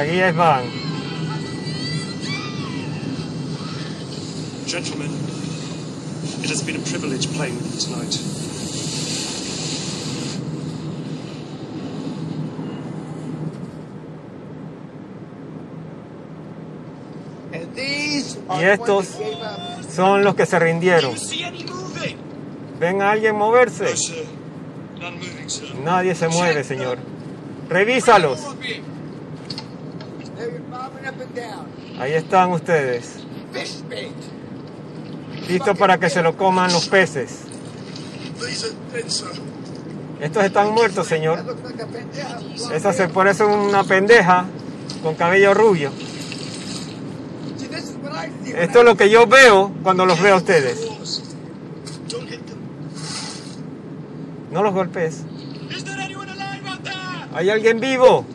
Es 0.04 0.36
van. 0.36 0.64
Gentlemen, 4.68 5.12
it 6.44 6.50
has 6.50 6.62
been 6.64 6.76
a 6.76 6.80
privilege 6.80 7.32
playing 7.34 7.56
with 7.56 7.74
you 7.74 7.80
tonight. 7.80 8.16
And 17.54 17.76
these 17.76 18.38
Y 18.50 18.64
estos 18.64 19.08
son 19.90 20.24
los 20.24 20.36
que 20.36 20.46
se 20.46 20.60
rindieron. 20.60 21.16
¿Ven 22.80 23.02
a 23.02 23.12
alguien 23.12 23.36
moverse? 23.36 23.96
Nadie 25.84 26.16
se 26.16 26.28
mueve, 26.28 26.64
señor. 26.64 26.98
Revísalos. 27.70 28.40
They're 30.38 30.50
bobbing 30.50 30.50
up 30.50 30.50
and 30.50 30.50
down. 30.50 30.65
Ahí 32.00 32.14
están 32.14 32.52
ustedes. 32.52 33.18
Listos 35.48 35.78
para 35.78 35.98
que 36.00 36.10
se 36.10 36.22
lo 36.22 36.36
coman 36.36 36.72
los 36.74 36.90
peces. 36.90 37.42
Estos 40.20 40.44
están 40.44 40.74
muertos, 40.74 41.08
señor. 41.08 41.44
Esa 42.74 42.94
se 42.94 43.08
parece 43.10 43.44
a 43.44 43.48
una 43.48 43.84
pendeja 43.84 44.46
con 45.04 45.16
cabello 45.16 45.54
rubio. 45.54 45.92
Esto 48.46 48.80
es 48.80 48.86
lo 48.86 48.96
que 48.96 49.10
yo 49.10 49.28
veo 49.28 49.72
cuando 49.84 50.06
los 50.06 50.22
veo 50.22 50.36
a 50.36 50.38
ustedes. 50.38 50.88
No 54.52 54.64
los 54.64 54.74
golpes. 54.74 55.24
¿Hay 57.34 57.50
alguien 57.50 57.82
vivo? 57.82 58.26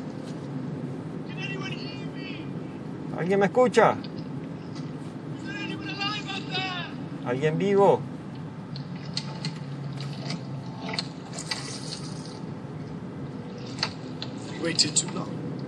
Can 1.27 1.39
anyone 1.39 1.73
hear 1.73 2.07
me? 2.15 3.20
¿Alguien 3.31 3.39
me 3.39 3.47
escucha? 3.47 3.95
¿Alguien 7.25 7.59
vivo? 7.59 8.01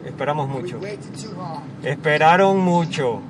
Esperamos 0.05 0.49
mucho. 0.49 0.81
Esperaron 1.85 2.59
mucho. 2.59 3.21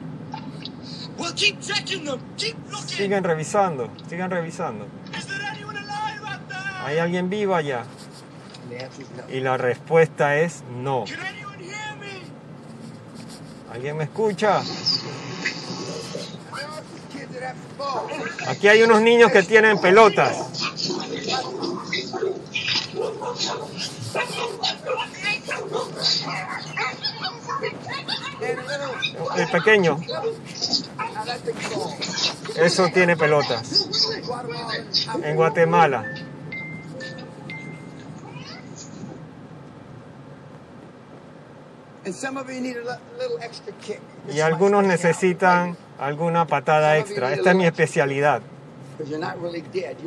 Sigan 2.86 3.24
revisando, 3.24 3.90
sigan 4.08 4.30
revisando. 4.30 4.86
¿Hay 6.86 6.96
alguien 6.96 7.28
vivo 7.28 7.54
allá? 7.54 7.84
Y 9.30 9.40
la 9.40 9.58
respuesta 9.58 10.38
es 10.38 10.64
no. 10.82 11.04
Can 11.04 11.20
anyone 11.20 11.62
hear 11.62 11.96
me? 12.00 12.22
¿Alguien 13.72 13.96
me 13.96 14.04
escucha? 14.04 14.62
Aquí 18.46 18.68
hay 18.68 18.82
unos 18.82 19.00
niños 19.00 19.32
que 19.32 19.42
tienen 19.44 19.80
pelotas. 19.80 20.36
El 29.36 29.48
pequeño, 29.48 29.98
eso 32.56 32.88
tiene 32.92 33.16
pelotas. 33.16 33.88
En 35.22 35.34
Guatemala. 35.34 36.31
Y 44.32 44.40
algunos 44.40 44.84
necesitan 44.84 45.76
alguna 45.98 46.46
patada 46.46 46.98
extra. 46.98 47.32
Esta 47.32 47.50
es 47.50 47.56
mi 47.56 47.66
especialidad. 47.66 48.42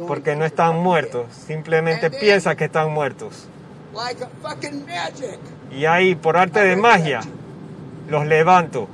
Porque 0.08 0.36
no 0.36 0.46
están 0.46 0.78
muertos, 0.78 1.28
simplemente 1.34 2.12
piensan 2.12 2.56
que 2.56 2.66
están 2.66 2.92
muertos. 2.92 3.48
Y 5.72 5.86
ahí, 5.86 6.16
por 6.16 6.38
arte 6.38 6.60
de 6.62 6.76
magia, 6.76 7.22
los 8.10 8.26
levanto. 8.26 8.88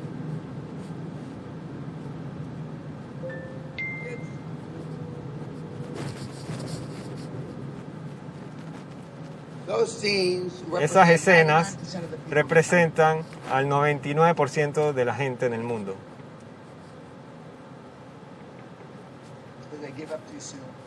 Esas 10.80 11.10
escenas 11.10 11.78
99% 11.78 11.78
of 11.78 12.10
the 12.10 12.18
people. 12.18 12.36
representan 12.36 13.24
al 13.52 13.68
99% 13.68 14.94
de 14.94 15.06
la 15.06 15.16
gente 15.16 15.46
en 15.46 15.54
el 15.54 15.64
mundo, 15.64 15.96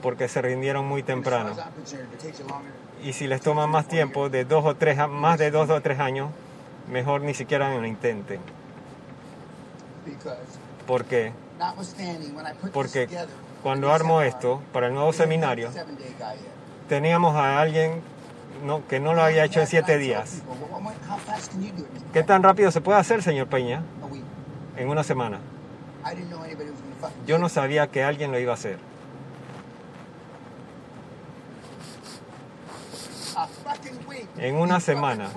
porque 0.02 0.28
se 0.28 0.42
rindieron 0.42 0.86
muy 0.86 1.02
temprano. 1.02 1.54
Y 3.02 3.12
si 3.12 3.26
les 3.26 3.40
toma 3.40 3.66
más 3.66 3.86
tiempo, 3.86 4.28
de 4.28 4.44
dos 4.44 4.64
o 4.64 4.74
tres, 4.74 4.98
más 5.08 5.38
de 5.38 5.50
dos 5.50 5.70
o 5.70 5.80
tres 5.80 6.00
años, 6.00 6.30
mejor 6.90 7.20
ni 7.20 7.34
siquiera 7.34 7.74
lo 7.74 7.86
intenten. 7.86 8.40
I 10.06 11.32
put 12.60 12.72
porque 12.72 13.08
cuando 13.62 13.92
armo 13.92 14.20
esto 14.20 14.60
para 14.72 14.88
el 14.88 14.94
nuevo 14.94 15.12
seminario, 15.12 15.70
teníamos 16.88 17.36
a 17.36 17.60
alguien 17.60 18.02
no- 18.62 18.86
que 18.86 19.00
no 19.00 19.14
lo 19.14 19.22
había 19.22 19.44
hecho 19.44 19.60
en 19.60 19.66
siete 19.66 19.98
días. 19.98 20.42
¿Qué 22.12 22.22
tan 22.22 22.42
rápido 22.42 22.70
se 22.70 22.80
puede 22.80 22.98
hacer, 22.98 23.22
señor 23.22 23.48
Peña? 23.48 23.82
En 24.76 24.88
una 24.88 25.02
semana. 25.04 25.38
Yo 27.26 27.38
no 27.38 27.48
sabía 27.48 27.86
que 27.88 28.02
alguien 28.04 28.30
lo 28.32 28.38
iba 28.38 28.52
a 28.52 28.54
hacer. 28.54 28.78
En 34.38 34.56
una 34.56 34.80
semana. 34.80 35.28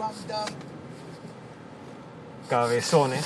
Cabezones. 2.49 3.25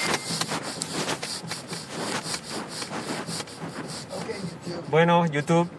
Bueno, 4.90 5.26
YouTube, 5.26 5.70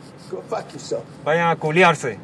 vayan 1.24 1.48
a 1.48 1.56
culiarse. 1.56 2.18